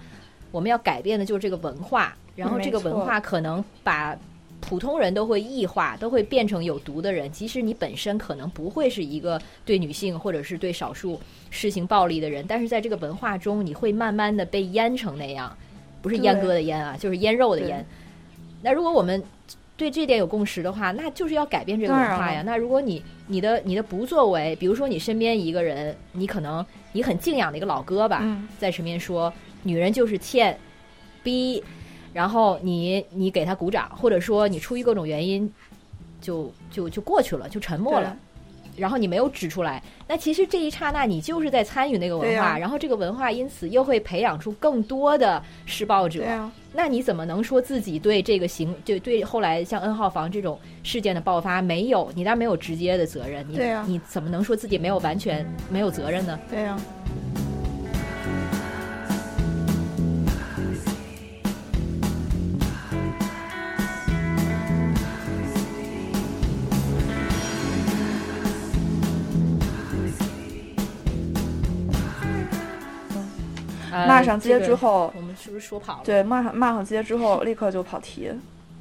[0.52, 4.16] 我们要改变的就是这个文化，然后这个文化可能把
[4.60, 7.30] 普通人都会异化，都会变成有毒的人。
[7.30, 11.20] 即使你本身可能不会是一个对女性或者是对少数
[11.50, 15.56] 实行暴力的人，但是在这个文化中，你会慢慢的被淹成那样。
[16.06, 17.84] 不是阉割的阉啊，就是腌肉的腌。
[18.62, 19.20] 那如果我们
[19.76, 22.44] 对这点有共识的话，那就是要改变这个文化呀。
[22.46, 28.24] 那如果你你的你的不作为，比如说你身边一个人，你可能你很敬仰的一个老哥吧，
[28.56, 29.32] 在身边说
[29.64, 30.56] 女人就是欠
[31.24, 31.60] 逼，
[32.12, 35.52] 然后你你给他鼓掌，或者说你出于各种原因
[36.20, 38.16] 就就就过去了，就沉默了。
[38.76, 46.24] 然后你没有指出来，那其实这一刹那你就是在参与那个文化，然后这个文化因此又会培养出更多的施暴者。
[46.72, 52.10] 那你怎么能说自己对这个行就对后来像 N 号房这种事件的爆发没有？
[52.14, 56.38] 你当然没有直接的责任，你你怎么能说自己没有完全没有责任呢？
[56.50, 56.76] 对呀。
[74.06, 76.00] 骂上街之后，我们是不是说跑了？
[76.04, 78.30] 对，骂上骂上街之后，立刻就跑题。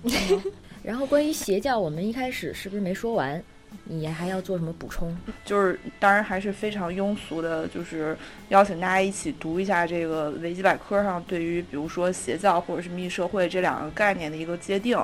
[0.84, 3.42] 然后关于邪教，我们一开始是不是没说完？
[3.86, 5.16] 你还要做什么补充？
[5.44, 8.18] 就是当然还是非常庸俗的，就是
[8.50, 14.98] 邀请大家一起读一下这个维基百科上对于比如说邪教或者是密社会这两个概念的一个界定。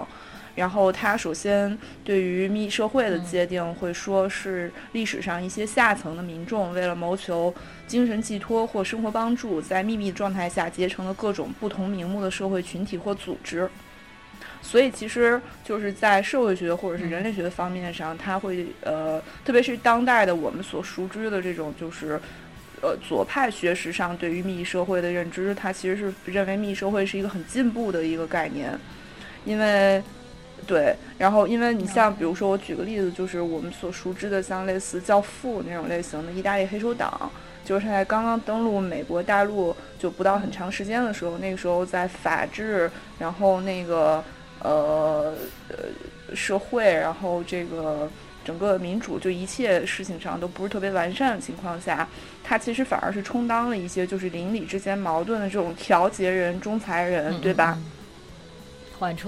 [0.54, 7.54] 然后它首先对于密社会的界定会说是历史上一些下层的民众为了谋求
[7.88, 13.70] 精神寄托或生活帮助，在秘密状态下结成了各种不同名目的社会群体或组织。
[14.62, 22.20] 所以其实就是在社会学或者是人类学的方面上，它会呃，特别是当代的我们所熟知的这种就是
[22.82, 28.78] 呃左派学识上对于密社会的认知，它其实是认为密社会是一个很进步的一个概念，
[29.45, 30.04] 因为。
[30.68, 37.30] 对，然后因为你像比如说，我举个例子，就是我们所熟知的像类似《教父》那种类型的意大利黑手党，
[37.66, 42.89] 就是他在刚刚登陆美国大陆就不到很长时间的时候，那个时候在法治，
[43.20, 44.24] 然后那个
[44.62, 45.34] 呃
[45.70, 48.09] 呃社会，然后这个
[48.45, 52.07] 整个民主，就一切事情上都不是特别完善的情况下，
[52.43, 57.78] 他其实反而是充当了一些就是邻里之间矛盾的这种调节人、仲裁人，对吧？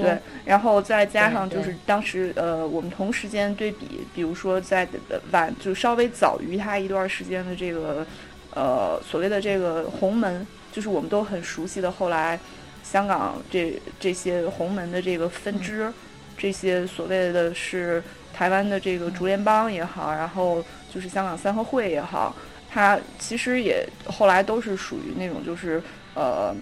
[0.03, 4.88] 对，然后再加上就是当时呃，我们同时间对比，比如说在
[5.32, 8.05] 晚就稍微早于他一段时间的这个
[8.53, 12.39] 呃所谓的这个红门，就是我们都很熟悉的后来
[12.84, 15.91] 香港这这些红门的这个分支，
[16.38, 18.03] 这些所谓的是
[18.34, 20.63] 台湾的这个竹联帮也好，然后
[20.93, 22.36] 就是香港三合会也好，
[22.69, 25.82] 它其实也后来都是属于那种就是
[26.13, 26.53] 呃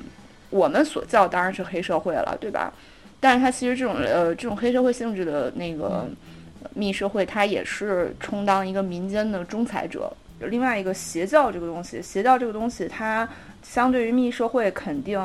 [0.49, 2.72] 我们所叫当然是黑社会了，对吧？
[3.22, 6.05] 但是它其实这种呃这种黑社会性质的那个
[6.74, 10.11] 密社会，它也是充当一个民间的仲裁者。
[10.39, 13.30] 另外一个邪教这个东西，邪教这个东西，它
[13.61, 15.22] 相对于密社会，肯定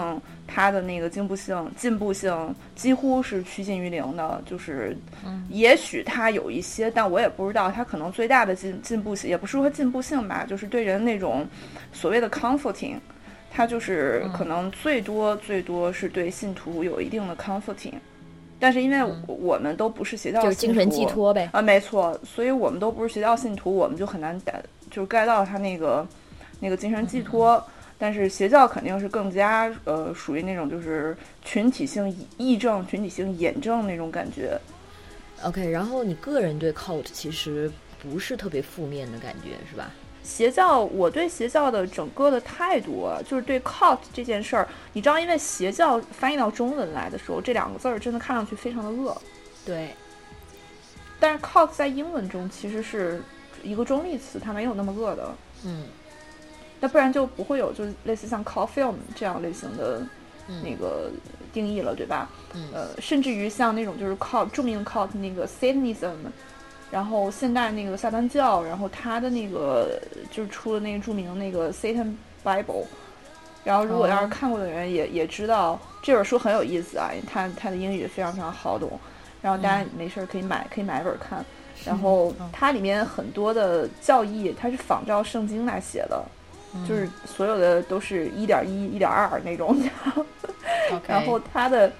[0.46, 4.42] 它的那个进步性进步性几乎是趋近于零的。
[4.44, 4.94] 就是，
[5.48, 11.46] 也许它有一些，但我也不知道，它可能最大的进进步性，也不是说进步性吧，就是对人那种
[11.94, 12.96] 所谓的 comforting。
[13.56, 17.94] 他就是可能最多最多是对信徒有一定的 comforting，
[18.60, 26.06] 但是因为我们都不是邪教，就是精神寄托呗啊，没错，所以我们都不是邪教信徒，我们就很难感就是 get 到他那个
[26.60, 27.64] 那个精神寄托。
[27.98, 34.60] 但是邪教肯定是更加呃属于那种就是群体性议政、群体性验证那种感觉。
[35.42, 39.90] OK，然后你个人对 cult 其实不是特别负面的感觉是吧？
[40.26, 49.16] 邪教，我对邪教的整个的态度，就是对 cult 这件事儿，你知道，因为邪教翻译到中文来的时候，这两个字儿真的看上去非常的恶。
[49.64, 49.90] 对。
[51.20, 53.22] 但是 cult 在英文中其实是
[53.62, 55.34] 一个中立词，它没有那么恶的。
[55.64, 55.84] 嗯。
[56.80, 60.02] 那不然就不会有就是类似像 cult film 这样类型的
[60.62, 61.10] 那个
[61.52, 62.28] 定义了，对吧？
[62.52, 62.68] 嗯。
[62.74, 66.14] 呃，甚至于像那种就是 cult 著名 cult 那个 Satanism。
[66.90, 72.14] 然后现代那个撒旦教，然后他的那个就是出了那个著名的那个 Satan
[72.44, 72.84] Bible，
[73.64, 78.98] 然后如果要是看过的人也也知道这本书很有意思啊，他他的英语非常非常好懂，
[79.42, 81.44] 然后大家没事儿可以买可以买一本看，
[81.84, 86.24] 然后它里面很多的教义它是仿照圣经来写的，
[86.88, 89.76] 就是所有的都是一点一一点二那种，
[91.06, 91.92] 然后他的。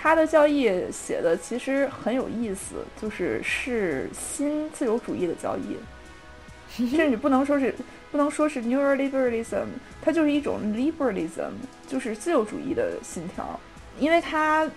[0.00, 5.76] 他的教义写的其实很有意思，就是是新自由主义的教义，
[6.94, 7.74] 甚至不能说是
[8.12, 9.64] 不能说是 neoliberalism，
[10.00, 11.50] 它就是一种 liberalism，
[11.88, 13.58] 就是自由主义的信条。
[13.98, 14.70] 因为它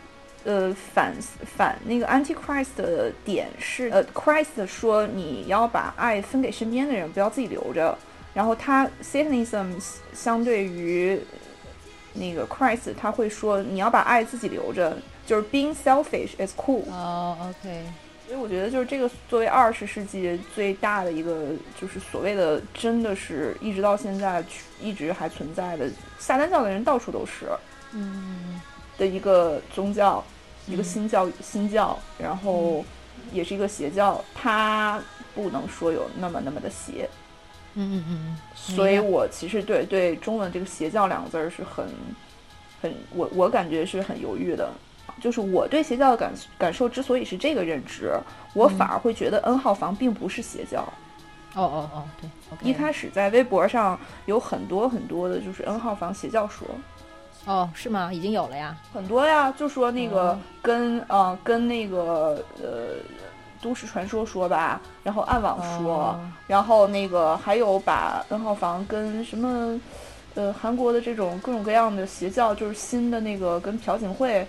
[0.44, 1.14] 呃反
[1.56, 7.96] 反那个 antichrist 的点是呃 Christ 说你要把爱分给身边的人，不要自己留着。
[8.34, 9.82] 然后他 Satanism
[10.14, 11.20] 相对于
[12.14, 14.98] 那个 Christ，他会说你要把爱自己留着。
[15.24, 16.84] 就是 being selfish is cool。
[16.90, 17.84] 哦，OK。
[18.28, 24.44] 所以我觉得，就是这个作为二十世纪最大的一个，就是所谓的，真的是一直到现在
[24.82, 27.46] 一直还存在的撒旦教的人到处都是，
[27.94, 28.60] 嗯，
[28.98, 30.22] 的一个宗教，
[30.68, 31.98] 一个新教新教。
[32.18, 32.84] 然后，
[33.32, 35.02] 也是一个邪教，它
[35.36, 37.08] 不能说有那么那么的邪。
[37.76, 41.86] 嗯嗯嗯，所以我其实对对中文这个邪教两个字儿是很
[42.82, 44.70] 很我我感觉是很犹豫的。
[45.20, 48.12] 就是我对邪教的感感受之所以是这个认知，
[48.54, 50.82] 我反而会觉得 N 号房并不是邪教。
[51.54, 56.66] 哦哦哦，对，一开始在微博上有很多很多的，就是 N 号房邪教说。
[57.46, 58.12] 哦，是吗？
[58.12, 62.96] 已经有了呀，很多呀，就说那个跟呃跟那个呃
[63.62, 69.80] 都市传说说吧，然后暗网说，然后那个还有把 N 号房跟什么
[70.36, 74.46] 呃韩国的这种各种各样的邪教，就是新的那个跟朴槿惠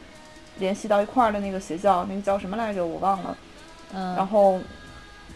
[0.59, 2.87] 联系到一块儿的那个邪教，那个叫什么来着？
[2.87, 3.37] 我忘了。
[3.95, 4.59] 嗯，然后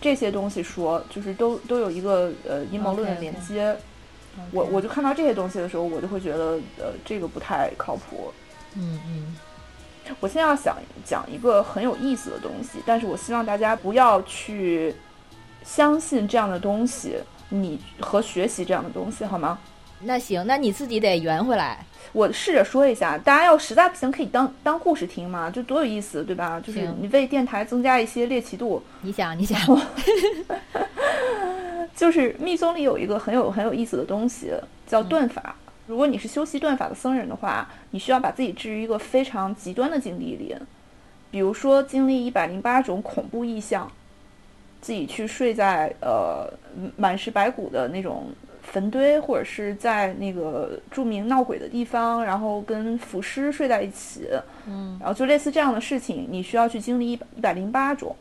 [0.00, 3.76] 这些东西说，就是都都有一个呃阴谋论的连接。
[4.52, 8.32] 我我就看到这些东西的时候，我就会觉得，呃，这个不太靠谱。
[8.74, 9.36] 嗯嗯。
[10.20, 14.94] 我现在要想讲一个很有意思的东西，但是我希望大家不要去
[15.64, 17.16] 相信这样的东西，
[17.48, 19.58] 你和学习这样的东西，好吗？
[20.00, 21.84] 那行，那你自己得圆回来。
[22.12, 26.60] 我试着说一下，大家要实在不行可以当当故事听嘛，就多有意思，对吧？
[26.60, 28.82] 就是你为电台增加一些猎奇度。
[29.00, 29.58] 你想，你想。
[31.96, 34.52] 就是密宗里有一个很有很有意思的东西，
[34.86, 35.56] 叫断法。
[35.86, 40.54] 如果你是修习断法的僧人的话，你需要把自己置于一个非常极端的境地里，
[41.30, 43.90] 比如说经历一百零八种恐怖意象，
[44.80, 46.52] 自己去睡在呃
[46.96, 48.26] 满是白骨的那种
[48.62, 54.28] 坟堆，或者是在那个著名闹鬼的地方，然后跟腐尸睡在一起，
[54.66, 58.14] 嗯，然后就类似这样的事情，你需要去经历一百一百零八种。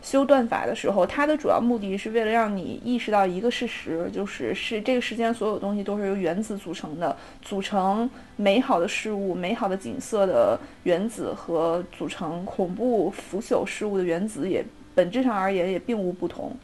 [0.00, 16.56] 修断法的时候，它的主要目的是为了让你意识到一个事实，就是是这个世间所有东西都是由原子组成的，组成美好的事物、美好的景色的原子和组成恐怖腐朽事物的原子也本质上而言也并无不同，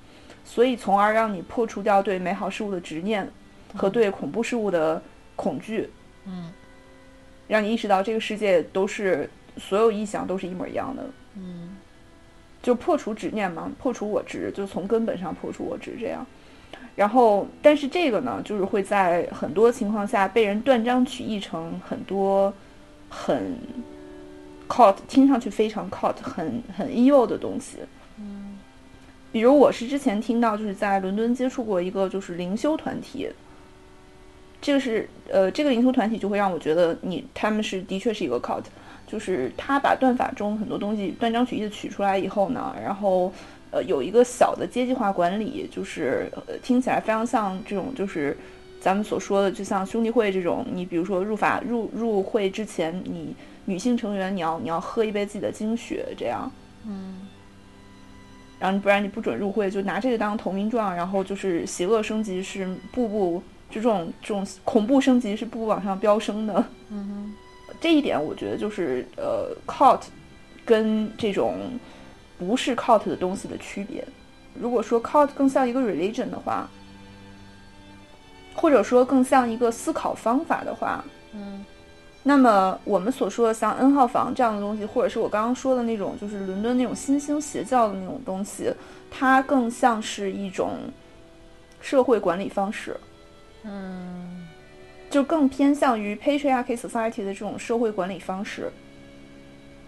[0.44, 3.28] 所以从而让你破除掉对美好事物的执念
[3.74, 5.02] 和对恐怖事物的
[5.34, 5.90] 恐惧，
[6.24, 6.52] 嗯，
[7.48, 9.28] 让你意识到这个世界都是
[9.58, 11.12] 所有意象都是一模一样的，嗯。
[12.64, 16.26] 就破除执念嘛，破除我执，就从根本上破除我执这样。
[16.96, 22.50] 然后，但是这个呢，就是会在很多情况下被人断章取义成很多
[23.10, 23.58] 很
[24.66, 27.80] caught，听上去非常 caught，很很 evil 的东西。
[28.18, 28.58] 嗯，
[29.30, 33.28] 比如我是之前听到，就是在伦敦接触过一个就是灵修团体。
[34.62, 38.64] 这个是呃，这个灵修团体就会让我觉得你他们是的确是一个 cult。
[39.14, 43.32] 就是他把断法中很多东西断章取义的取出来以后呢，然后，
[43.70, 48.36] 呃，有一个小的阶级化管理，就是呃、听起来非常像这种，就是
[48.80, 50.66] 咱们所说的，就像兄弟会这种。
[50.68, 53.36] 你比如说入法入入会之前，你
[53.66, 56.50] 女性成员你要你要喝一杯自己的精血，这样，
[56.84, 57.28] 嗯，
[58.58, 63.40] 然后不然你不准入会，就拿这个当投名状，然后就是邪恶升级是步步
[63.70, 67.34] 就这种这种恐怖升级是步步往上飙升的，嗯哼。
[67.84, 70.00] 这一点我觉得就是呃，cult
[70.64, 71.78] 跟这种
[72.38, 74.02] 不是 cult 的东西的区别。
[74.54, 76.66] 如果说 cult 更像一个 religion 的话，
[78.54, 81.04] 或者说更像一个思考方法的话，
[81.34, 81.62] 嗯，
[82.22, 88.72] 那么我们所说的像 N 号房这样的东西，或者是我刚刚说的那种，就是伦敦那种新兴邪教的那种东西，
[89.10, 90.78] 它更像是一种
[91.82, 92.96] 社会管理方式，
[93.62, 94.43] 嗯。
[95.14, 98.68] 就更偏向于 patriarchy society 的这种社会管理方式，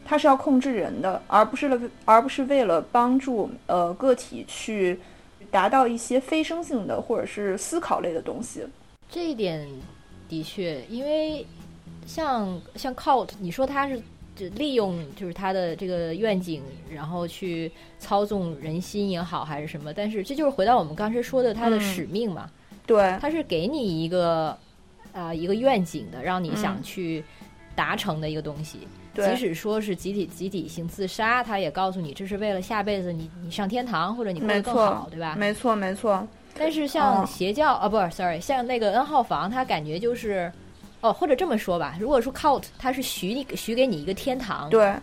[0.05, 4.97] 它是要控制人的，而不是了，而不是为了帮助呃个体去
[5.51, 8.65] 达到一些非生性的或者是思考类的东西。
[9.11, 9.69] 这一点
[10.29, 11.45] 的确，因为
[12.07, 14.01] 像像 cult，你说它是
[14.37, 17.69] 就利用就是它的这个愿景，然后去
[17.99, 19.93] 操纵人心也好，还是什么？
[19.93, 22.49] 但是这就是回到我们刚才说的它的使命嘛？
[22.87, 24.57] 对，它是给你一个。
[25.17, 27.25] 啊，一个愿景的，让你想去
[27.75, 35.35] 达成的一个东西，即使说是集体集体性自杀，他也告诉你这是为了下辈子你你上天堂或者你过得更好，对吧？
[35.39, 36.27] 没错，没错。
[36.59, 40.53] 但是像邪教啊，不是，sorry，像那个 N 号房，他感觉就是，
[41.01, 44.95] 哦，或者这么说吧，如果说 cult，他是许你许给你一个天堂，对。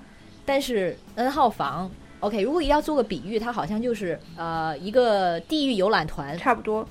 [0.46, 1.90] 但是 N 号房
[2.20, 6.86] ，OK，如果要做个比喻，它好像就是呃一个地狱游览团，差不多。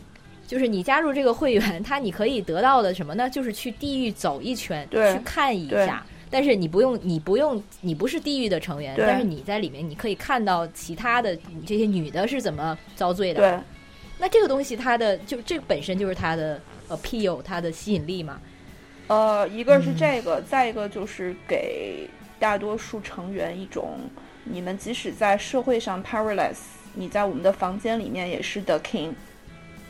[0.53, 3.31] 就是你加入这个会员， 他你可以得到的什么呢？
[3.31, 6.05] 就是去地狱走一圈，去看一下。
[6.31, 11.35] 但是你不用，你不用，你不是地狱的成员，但是你在里面，你可以看到其他的
[11.65, 13.41] 这些女的是怎么遭罪的。
[13.41, 13.59] 对，
[14.19, 18.39] 那这个东西它的就这个本身就是它的 appeal，它的吸引力嘛。
[19.07, 22.07] 呃，一个是这个，再一个就是给
[22.39, 24.01] 大多数成员一种
[24.45, 26.59] 你们即使在社会上 powerless，
[26.93, 29.13] 你在我们的房间里面也是 the king。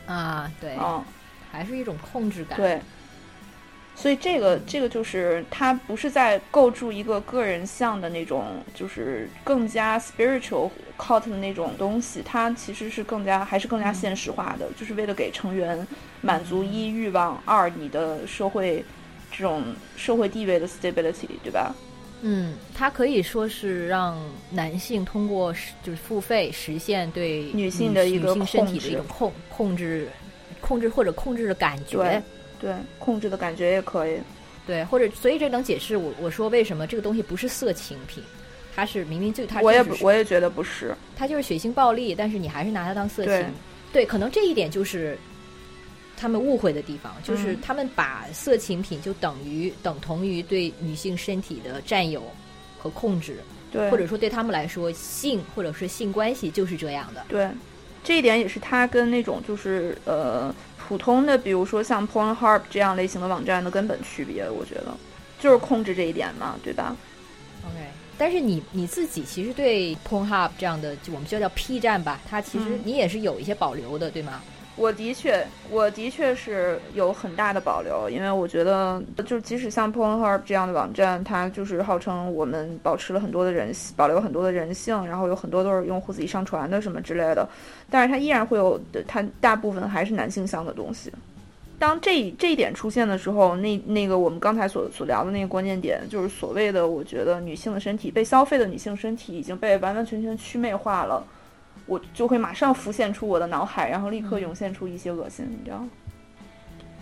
[0.05, 1.03] 啊，对，嗯，
[1.51, 2.57] 还是一种控制感。
[2.57, 2.81] 对。
[3.95, 15.87] 所以这个这个就是它不是在构筑一个个人像的那种，就是更加 spiritual cult 的那种东西，它其实是更加还是更加现实化的，就是为了给成员
[16.21, 18.83] 满足一欲望，二你的社会
[19.31, 19.63] 这种
[19.95, 21.71] 社会地位的 stability，对吧？
[22.25, 24.17] 嗯，它可以说是让
[24.49, 25.53] 男性通过
[25.83, 30.07] 就是付费实现对女性的一个身体的一种控控制，
[30.61, 32.23] 控制或者控制的感觉。
[32.61, 34.17] 对，控制的感觉也可以。
[34.65, 38.23] 对，或者所以这能解释我我说为什么这个东西不是色情品，
[38.73, 43.45] 它是明明就它我也不我也觉得不是，它就是血腥暴力，但是你还是拿它当色情。
[43.91, 45.17] 对，可能这一点就是
[46.17, 52.23] 他们误会的地方，就是他们把色情品就等于等同于对女性身体的占有
[52.77, 53.37] 和控制。
[53.71, 57.25] 对，或者说对他们来说，性或者是性关系就是这样的。
[57.27, 57.49] 对，
[58.03, 60.53] 这一点也是他跟那种就是呃。
[60.85, 64.93] 普通的，比如说像 Pornhub 这样类型的网站的根本区别，我觉得
[65.39, 66.93] 就是控制这一点嘛，对吧
[67.63, 67.87] ？OK，
[68.17, 74.43] 但是你你自己其实对 Pornhub 这样的，就我们就叫 P 站吧，它其实你也是有一些保留的，对吗？
[74.75, 87.47] 我的确，我的确是有很大的保留，因为我觉得，就即使像 Pornhub 这样的网站，它就是号称我们保持了很多的人保留很多的人性，然后有很多都是用户自己上传的什么之类的，
[87.87, 91.11] 但是它依然会有它大部分还是男性向的东西。
[91.77, 101.23] 当这这一点出现的时候，那那个我们刚才所所聊的那个关键点，就是所谓的我觉得女性的身体被消费的女性身体已经被完完全全祛魅化了。
[101.85, 105.89] 我就会马上浮现出我的脑海，然后立刻涌现出一些恶心，你知道吗？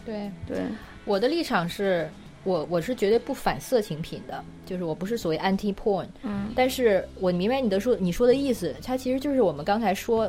[0.03, 0.63] 对对，
[1.05, 2.09] 我的立场是
[2.43, 10.27] 我我是绝对不反色情品的，就是我不是所谓 anti porn，嗯，但是我明白你的说你说的意思，它其实就是我们刚才说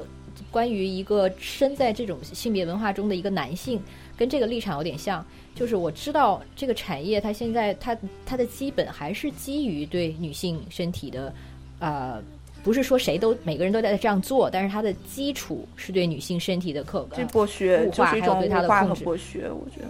[0.51, 3.83] 关于一个身在这种性别文化中的一个男性，
[4.15, 5.25] 跟这个立场有点像，
[5.55, 7.97] 就是我知道这个产业它现在它
[8.27, 11.33] 它的基本还是基于对女性身体的
[11.79, 12.23] 呃。
[12.63, 19.05] 不是说谁都每个人都在这样做，但是它的基础是对女性身体的刻这剥削，物化还有对它的控制。
[19.05, 19.89] 剥削，我觉得。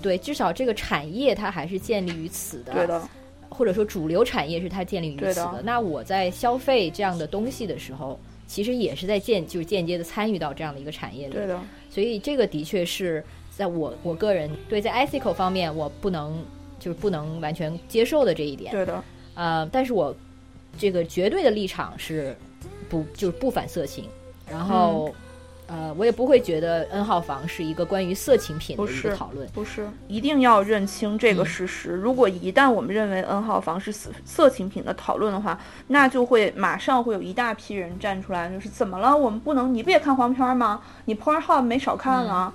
[0.00, 2.72] 对，至少这个产业它还是建立于此的。
[2.72, 3.08] 对的。
[3.48, 5.62] 或者说主流产业是它建立于此的。
[5.64, 11.32] 那我在消费这样的东西的时候，其实也是在间就是间接的参与到这样的一个产业里。
[11.32, 11.58] 对的。
[11.90, 16.40] 所以这个的确是在我我个人对在 ethical 方面我不能
[16.78, 18.70] 就是不能完全接受的这一点。
[18.70, 19.02] 对的。
[19.34, 20.14] 呃，但是我。
[20.78, 22.36] 这个绝对的立场是
[22.88, 24.08] 不就是不反色情，
[24.50, 25.14] 然后
[25.66, 29.48] 呃，我也不会觉得 N 号房是一个关于色情品的一个讨论。
[29.48, 31.90] 不是，一定要认清这个事实。
[31.90, 35.58] 如果一旦我们认为 N 号房是色色情品的讨论的话，
[35.88, 39.16] 那就会马上会有一大批人站出来，就是怎么了？
[39.16, 39.74] 我们不能？
[39.74, 40.80] 你不也看黄片吗？
[41.06, 42.52] 你 Pornhub 没少看啊。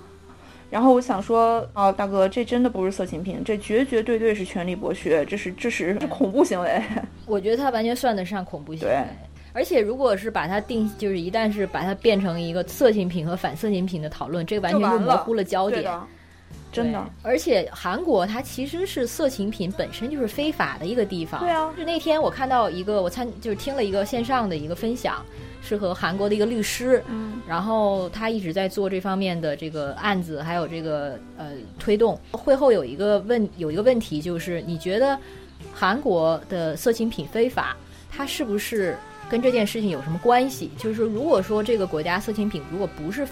[0.72, 6.82] 然后我想说，哦，大哥，这真的不是色情品，这绝绝对对是权力剥削，这是这是 恐怖行为。
[7.26, 9.04] 我觉得他完全算得上恐怖行为。
[9.52, 15.84] 而且如果是把它定，就是一旦是把它变成一个色情品和反色情品的讨论，这个完全就模糊了焦点。
[16.72, 17.06] 真的。
[17.22, 21.42] 而且韩国它其实是色情品本身就是非法的一个地方。
[21.42, 21.74] 对啊。
[21.78, 25.24] 就那天我看到一个，我参就是听了一个线上的一个分享。
[25.64, 32.20] 是和韩国的一个律师，嗯，然后他一直在做这方面的这个案子，还有这个呃推动。
[32.32, 35.16] 会后有一个问有一个问题，就是你觉得
[35.72, 37.78] 韩国的色情品非法，
[38.10, 38.98] 它是不是
[39.30, 40.72] 跟这件事情有什么关系？
[40.80, 43.24] 就是说，如果说这个国家色情品如果不是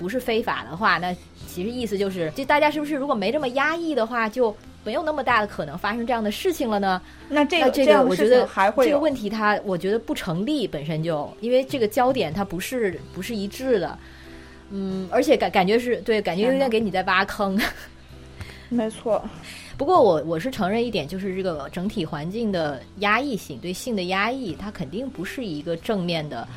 [0.00, 1.14] 不是非法的话，那
[1.46, 4.56] 其实意思就是，就大家是不是如果没这么压抑的话，就。
[4.82, 7.02] 没有那么大的可能发生这样的事情了呢？
[7.28, 8.48] 那这个这个我觉得
[8.82, 13.98] 这个问题它我觉得不成立，本身就因为这个焦点它不是不是一致的，
[14.70, 17.60] 嗯，而且感感觉是对，感觉有点给你在挖坑。
[18.70, 19.22] 没错，
[19.76, 26.48] 不过我我是承认一点，就是这个整体环境的压抑性，对性的压抑，它肯定不是一个正面的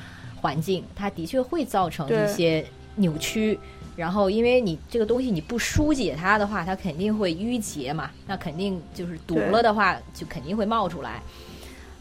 [0.42, 2.66] 环境，它的确会造成一些
[2.96, 3.60] 扭曲。
[3.96, 8.10] 然后，因为你这个东西你不疏解它的话，它肯定会淤结嘛。
[8.26, 11.22] 那肯定就是堵了的话，就肯定会冒出来。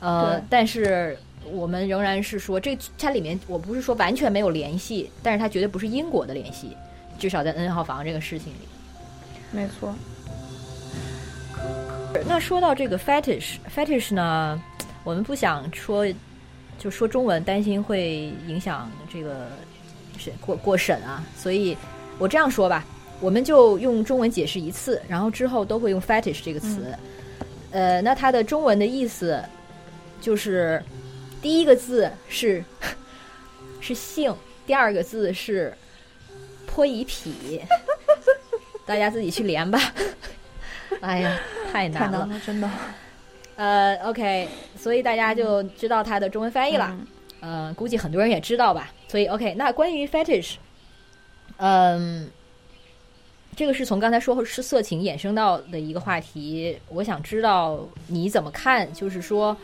[0.00, 6.74] 呃，但是我们仍然是说，这它里面我不是说完全没有联系，但是它绝对不是因果的联系，
[7.18, 8.58] 至少在 N 号房这个事情里。
[9.50, 9.94] 没错。
[12.26, 14.58] 那说到这个 fetish，fetish 呢，
[15.04, 16.06] 我们不想说
[16.78, 19.46] 就说中文，担心会影响这个。
[20.40, 21.76] 过过审啊，所以
[22.18, 22.84] 我这样说吧，
[23.20, 26.96] 我们就用中文解释一次，然后之后都会用 fetish 这个词。
[27.70, 29.42] 呃，那它的中文的意思
[30.20, 30.82] 就是
[31.40, 32.62] 第一个字是
[33.80, 34.34] 是性，
[34.66, 35.72] 第二个字是
[36.66, 37.60] 泼一匹，
[38.86, 39.80] 大家自己去连吧。
[41.00, 41.40] 哎呀，
[41.72, 42.70] 太难了，真的。
[43.56, 44.48] 呃，OK，
[44.78, 46.96] 所以大家就知道它的中文翻译了。
[47.40, 48.92] 呃，估计很多人也知道吧。
[49.12, 50.54] 所以 OK，那关于 fetish，
[51.58, 52.30] 嗯，
[53.54, 56.78] 这个是从刚才说是色情衍生到的一个话题。
[56.88, 59.54] 我想知道你怎么看，就是说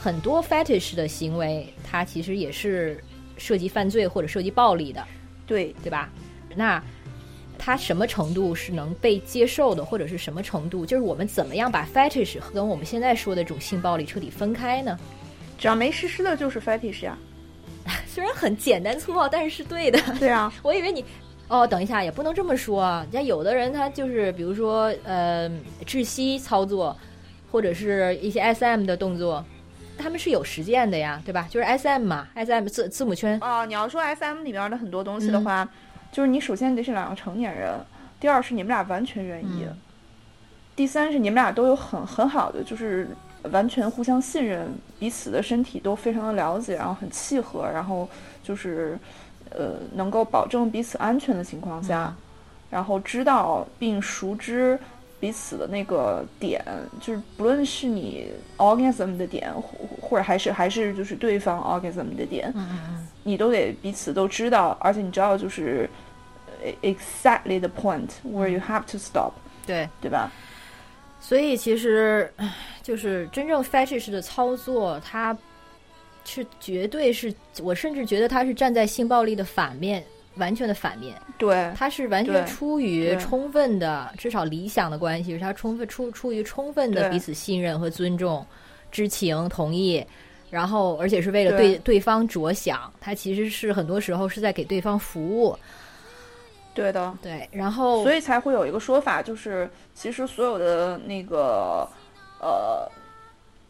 [0.00, 2.98] 很多 fetish 的行为，它其实也是
[3.36, 5.06] 涉及犯罪或者涉及暴力的，
[5.46, 6.10] 对对吧？
[6.56, 6.82] 那
[7.58, 10.86] 它什么程度是能被接受的，或者是什么程度？
[10.86, 14.98] 就是我们怎么样把 fetish 跟我们现在说的这种性暴力彻底分开呢？
[15.58, 17.18] 只要没实施的，就是 fetish 呀。
[18.06, 19.98] 虽然很简单粗暴，但是是对的。
[20.18, 21.04] 对啊， 我以为你
[21.48, 23.06] 哦，等一下也不能这么说啊。
[23.12, 25.50] 像有的人他就是，比如说呃，
[25.86, 26.96] 窒息操作，
[27.50, 29.44] 或者是一些 SM 的动作，
[29.96, 31.46] 他们是有实践的呀，对吧？
[31.50, 33.38] 就是 SM 嘛，SM 字字母圈。
[33.40, 35.68] 哦，你要说 SM 里面的很多东西的话。
[36.10, 37.70] 就是你首先得是两个成年人，
[38.18, 39.66] 第二是你们俩完全愿意，
[40.74, 43.06] 第三是你们俩都有很很好的，就是
[43.44, 48.08] 完全互相信任，彼此的身体都非常的了解，然后很契合，然后
[48.42, 48.98] 就是
[49.50, 52.14] 呃能够保证彼此安全的情况下，
[52.70, 54.78] 然后知道并熟知
[55.20, 56.64] 彼此的那个点，
[57.00, 59.62] 就是不论是你 orgasm 的点，或
[60.00, 62.52] 或者还是还是就是对方 orgasm 的点。
[63.24, 65.88] 你都得彼此都知道，而且你知道就是
[66.82, 69.32] exactly the point where you have to stop，
[69.66, 70.30] 对对吧？
[71.20, 72.32] 所以其实
[72.82, 75.36] 就是真正 fetish 的操作，它
[76.24, 77.32] 是绝对是
[77.62, 80.02] 我甚至觉得它是站在性暴力的反面，
[80.36, 81.14] 完全的反面。
[81.36, 88.46] 对，它是完全出于充分的，至少理想的关系是它充分出出于充分的彼此信任和尊重、
[88.90, 90.04] 知情同意。
[90.50, 95.54] 然后，而且是为了对对方着想，他其实是很多时候是在给对方服务。
[96.74, 97.48] 对的，对。
[97.52, 101.88] 然后，所以才会有一个说法，就是其实所有的那个
[102.40, 102.90] 呃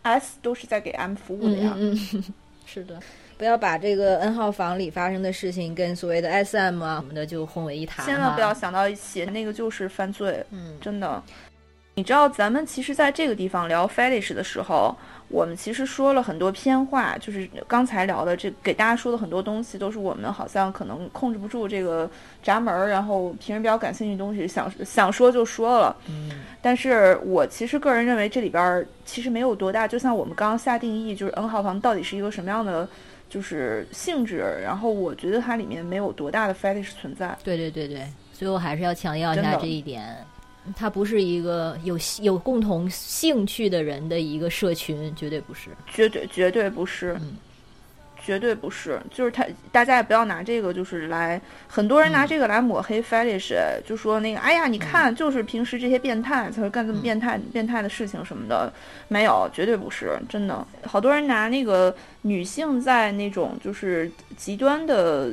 [0.02, 1.72] S 都是在给 M 服务的呀。
[1.76, 1.96] 嗯，
[2.66, 3.00] 是的，
[3.36, 8.04] 不要把这个 N 号房里发生的事情跟所谓的 SM 啊什么的就混为一谈。
[8.04, 10.44] 千万不要想到一起，那个就是犯罪。
[10.50, 11.22] 嗯，真的。
[11.94, 14.96] 你知道，咱们其实在这个地方聊 fetish 的时候。
[15.28, 22.10] 我们其实说了很多偏话，就是刚才聊的这给大家说的很多东西，都是我们好像可能控制不住这个
[22.42, 25.94] 闸门儿，然后平时比较感兴趣的东西，想想说就说了。
[26.08, 26.30] 嗯，
[26.62, 32.88] 但是我其实个人认为这里边其实没有多大，就像我们刚刚下定义，就是 N 号房到底是一个什么样的
[33.28, 37.36] 就是性质，然后我觉得它里面没有多大的 fetish 存在。
[37.44, 40.16] 对对对对，所以我还是要强调一下这一点。
[40.76, 47.36] 它不是一个有有共同兴趣的人的一个社群，绝对不是，绝对绝对不是，嗯，
[48.24, 49.00] 绝对不是。
[49.10, 53.54] 就是他，大家也不要拿这个，就是来，很多人拿这个来抹黑 fetish，
[53.86, 58.72] 就说那个，哎呀，你看，就是平时这些变态才会干这么变态、变态的事情什么的，
[59.08, 60.66] 没有，绝对不是，真的。
[60.84, 65.32] 好多人拿那个女性在那种就是极端的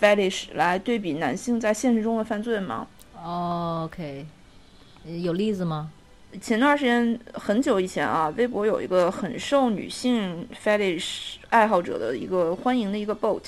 [0.00, 2.86] fetish 来对比男性在现实中的犯罪吗
[3.22, 4.26] ？OK。
[5.22, 5.90] 有例子吗？
[6.42, 13.42] 前段时间很久以前啊，微博有一个很受女性 fetish 爱好者的一个欢迎的一个 boat，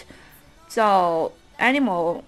[0.67, 2.23] 叫 Animal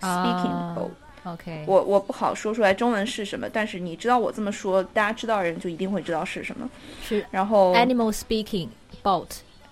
[0.00, 0.90] Speaking Boat。
[1.24, 6.70] OK，我我不好说出来中文是什么，但是你知道我这么说，大家知道人就一定会知道是什么。
[7.02, 8.68] 是，然后 Animal Speaking
[9.02, 9.26] Boat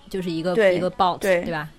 [0.09, 1.69] 就是一个一个 boat，对对吧？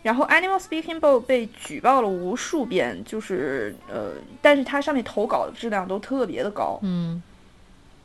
[0.00, 7.20] 然后，Animal Speaking Bowl 被举报了无数遍，就是呃，但是它上面投稿的质量都特别的高，嗯，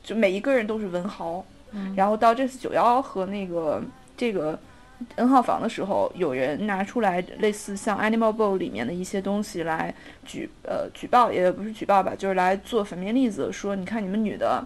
[0.04, 3.82] 就每一个人都是文豪，嗯，然后到这次九幺和那个
[4.18, 4.60] 这个
[5.16, 9.94] N 号房的时候，有人拿出来类似像 Animal Bowl 里面的一些东西来
[10.26, 14.66] 举呃举报，也不是举报吧，就是来做反面例子，说你看你们女的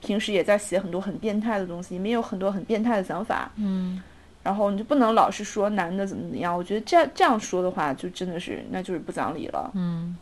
[0.00, 4.00] 平时也在写很多很变态的东西，你们有很多很变态的想法，嗯。
[4.42, 9.70] 然后你就不能老是说男的怎么怎么样，我觉得这样这样说的话，就真的是那就是不讲理了。
[9.74, 10.16] 嗯，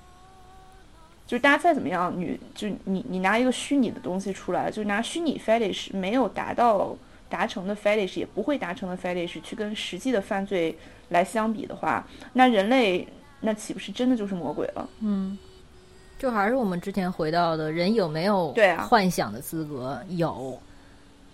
[1.27, 6.97] 就是大家再怎么样，女就你你拿一个虚拟的东西出来，就拿虚拟 fetish 没有达到
[7.29, 10.77] 达成的 fetish，也不会达成的 fetish 去跟实际的犯罪
[11.11, 13.07] 来相比的话，那人类
[13.41, 14.89] 那岂不是真的就是魔鬼了？
[15.01, 15.39] 嗯，
[16.19, 18.53] 就还是我们之前回到的人有没有
[18.89, 20.03] 幻想的资格？
[20.09, 20.59] 有。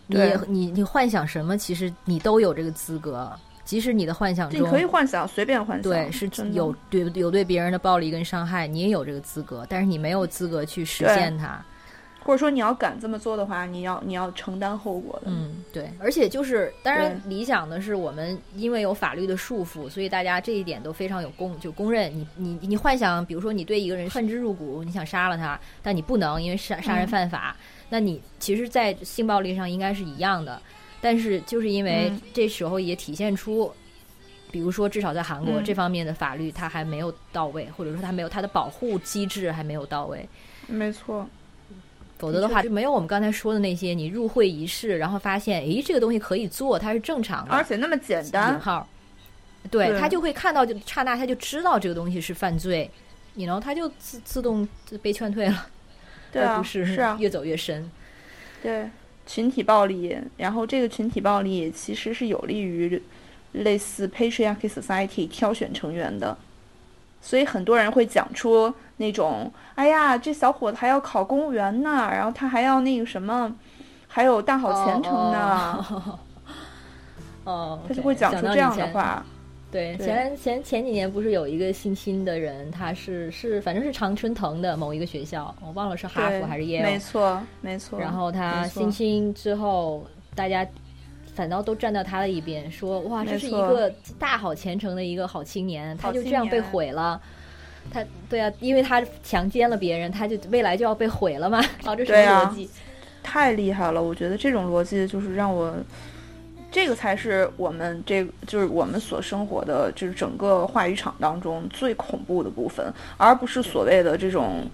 [0.07, 0.19] 你
[0.49, 1.57] 你你幻想什么？
[1.57, 3.33] 其实你都有这个资格，
[3.65, 11.65] 即使你的幻想中你可以幻想，随便幻想，对，是有对有对别人的暴力跟伤害，你也有这个资格，但是你没有资格去实现它。
[12.25, 15.27] 或者说你要敢这么做的话，你要你要承担后果的。
[15.27, 22.17] 嗯，对，而且就是当然理想的是我们因为有法律的束缚，所以大家这一点都非常有公就公认。
[22.17, 27.57] 你你你幻想，比如说你对一个人恨之入骨，你想杀了他，但你不能，因为杀杀人犯法。
[27.93, 30.59] 那你其实，在性暴力上应该是一样的，
[30.99, 33.71] 但是就是因为这时候也体现出，
[34.51, 40.27] 比如说至少在韩国这方面的法律它还没有到位，或者说它没有它的保护机制还没有到位。
[40.67, 41.29] 没错，
[42.17, 48.59] 否则的话就没有我们刚才说的那些，你入会仪式，然后发现诶这个东西可以做，它是正常的，而且那么简单。
[48.59, 48.89] 号，
[49.71, 52.91] 对他就会看到就刹那他就知道这个东西是犯罪，
[53.35, 54.67] 你呢他就自自动
[55.03, 55.67] 被劝退了。
[56.33, 57.89] 对啊，是是啊，越走越深。
[58.63, 58.89] 对，
[59.27, 63.01] 群体暴力，然后这个群体暴力其实是有利于
[63.53, 66.37] 类似 patriarchy society 挑选成员的，
[67.21, 73.55] 所以很多人会讲出那种，哎呀，这小伙子还要考公务员呢，然后他还要那个什么，
[74.09, 75.85] 还有大好前程呢。
[77.45, 79.25] 哦，他就会讲出这样的话。
[79.73, 86.85] 对，前前前几年不是有一个新兴的人，他是是反正是常春藤的某一个学校，我忘了是哈佛还是耶鲁。
[86.85, 87.99] 没错，没错。
[87.99, 90.65] 然后他新兴之后，大家
[91.35, 97.19] 反倒都站到他的一边，说哇，这是一个大好前程的一个好青年，他就这样被毁了。
[97.91, 101.65] 他对啊，因为他强奸了别人，他就未来就要被毁了嘛？
[101.85, 102.69] 啊，这什么逻辑？
[103.23, 104.03] 太厉害了！
[104.03, 105.75] 我觉得这种逻辑就是让我。
[106.73, 114.65] 这个才是我们这就是我们所生活的，就是整个话语场当中最恐怖的部分，而不是所谓的这种，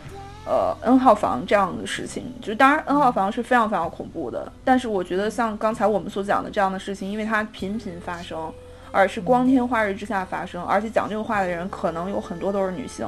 [0.46, 2.32] 呃，N 号房这样的事情。
[2.40, 8.50] 就当然 N 号房是非常非常恐怖的，但是我觉得像刚才我们所讲的这样的事情，因为它频频发生，
[8.92, 13.04] 而是光天化日之下发生，而且讲这个话的人可能有很多都是女性。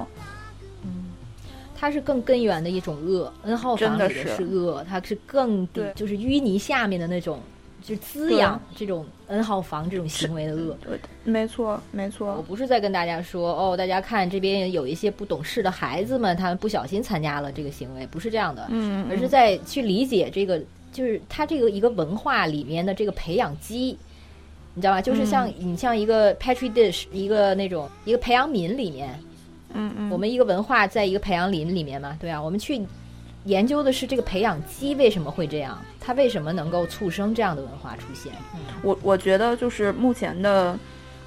[0.83, 1.13] 嗯，
[1.77, 5.65] 它是更根源的一种恶，N 号房里的是恶，它是更
[5.95, 7.39] 就是淤泥下面的那种。
[7.91, 12.37] 就滋养这种 N 号房这种行为的恶，对，没错，没错。
[12.37, 20.63] 我不是在跟大家说哦，大家看这边有一些不懂事的孩子们，他们不小心参加了这个行为，不是这样的，嗯，而是在去理解这个，
[20.93, 23.99] 就是他这个一个文化里面的这个培养基，
[24.75, 25.03] 你知道吧？
[25.03, 29.19] 就是像你像一个 petri dish，一个那种一个培养皿里面，
[29.75, 32.81] 嗯嗯，我们一个文化在一个培养皿里面嘛，对啊，我们去。
[33.45, 38.33] 研究的是这个培养基为什么会这样，它为什么能够促生这样的文化出现？
[38.83, 40.79] 我我觉得就是目前的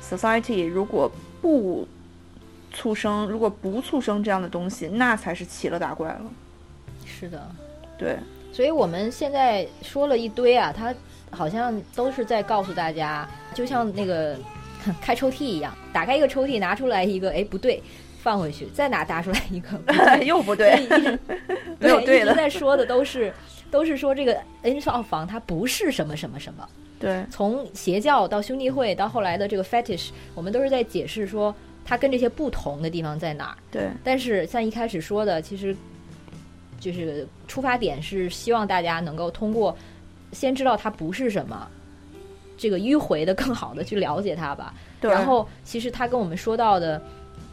[0.02, 1.12] society 如果
[1.42, 1.88] 不
[2.72, 6.22] 促生，如果不促生这样的东西，那才是奇了大怪了。
[7.06, 7.50] 是的，
[7.98, 8.18] 对。
[8.52, 10.94] 所以我们现在说了一堆啊，它
[11.32, 14.38] 好像都是在告诉大家，就像那个
[15.02, 17.82] 开抽屉一样，打开一个抽屉，拿出来一个，哎，不对。
[18.24, 19.78] 放回去，再拿搭出来一个，
[20.24, 20.88] 又不对，
[21.78, 22.28] 没 有对的。
[22.28, 23.34] 一直在说的都是
[23.70, 26.66] 都是说这个 N 号房它不是什么什么什么。
[26.98, 33.58] 对，从邪教到兄弟会到后来的这个 fetish，我们都是在解释说它跟这些不同的地方在哪儿。
[33.70, 35.76] 对，但是像一开始说的，其实
[36.80, 39.78] 就是出发点是希望大家能够通过
[40.32, 41.68] 先知道它不是什么，
[42.58, 44.74] 这个迂回的更好的去了解它吧。
[45.02, 47.02] 对，然后其实他跟我们说到的。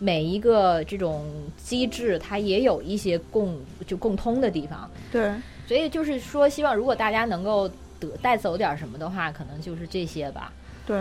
[0.02, 1.26] 每一个这种
[1.58, 3.54] 机制，它也有一些共
[3.86, 4.90] 就共通的地方。
[5.12, 5.30] 对，
[5.68, 7.68] 所以就是说，希望如果大家能够
[8.00, 10.50] 得带走点什么的话，可能就是这些吧。
[10.86, 10.98] 对，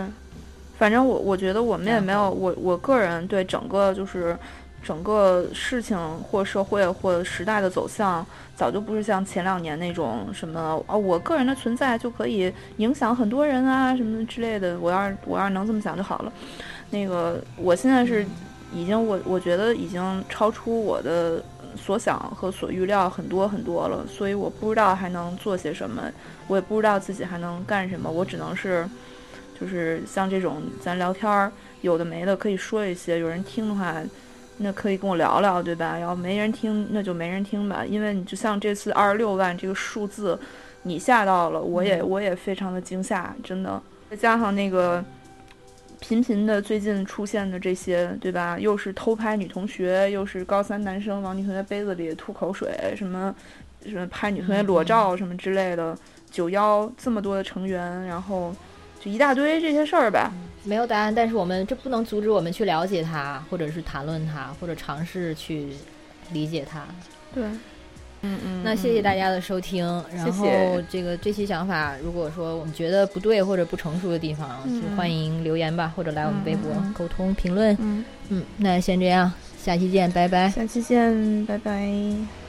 [0.78, 4.36] 反正我我觉得我们也没有，我我个人对整个就是
[4.84, 8.24] 整个事情或社会或时代的走向，
[8.54, 14.78] 早就不是像前两年那种什么啊，我个人的存在就可以影响很多人啊什么之类的。
[14.78, 16.30] 我要是我要是能这么想就好了。
[16.90, 18.26] 那个，我现在是。
[18.72, 21.42] 已经，我我觉得已经超出我的
[21.76, 26.02] 所想和所预料很多很多了，所以我不知道还能做些什么，
[26.46, 28.88] 我也不知道自己还能干什么，我只能是，
[29.60, 33.94] 就是像这种咱聊天儿，有的没的可以说一些，有人听的话，
[34.58, 35.98] 那可以跟我聊聊，对吧？
[35.98, 40.38] 要没人听，那就没人听吧，因为你就像这次二十六万这个数字，
[40.84, 45.04] 你吓到了，我也我也非常的惊吓，真的，再加上那个。
[46.00, 48.58] 频频的最近出现的这些，对吧？
[48.58, 53.34] 又是偷拍女同学，又是高三男生往女同学杯子里吐口水，什么
[53.84, 55.96] 什么拍女同学裸照什么之类的。
[56.30, 58.54] 九幺这么多的成员，然后
[58.98, 60.32] 就一大堆这些事儿吧。
[60.64, 65.68] 没有答案，但是我们这不能阻止我们去了解他，或者是谈论他，或者尝试去
[66.32, 66.84] 理解他。
[67.34, 67.44] 对。
[68.22, 69.84] 嗯嗯，那谢谢大家的收听。
[70.14, 70.46] 然后
[70.88, 77.76] 这个这期想法，如果说我们觉得不对或者不成熟的地方，就欢迎留言吧，或者来我们微博沟通评论。
[77.80, 79.32] 嗯嗯，那先这样，
[79.62, 80.50] 下期见，拜拜。
[80.50, 82.39] 下期见，拜拜。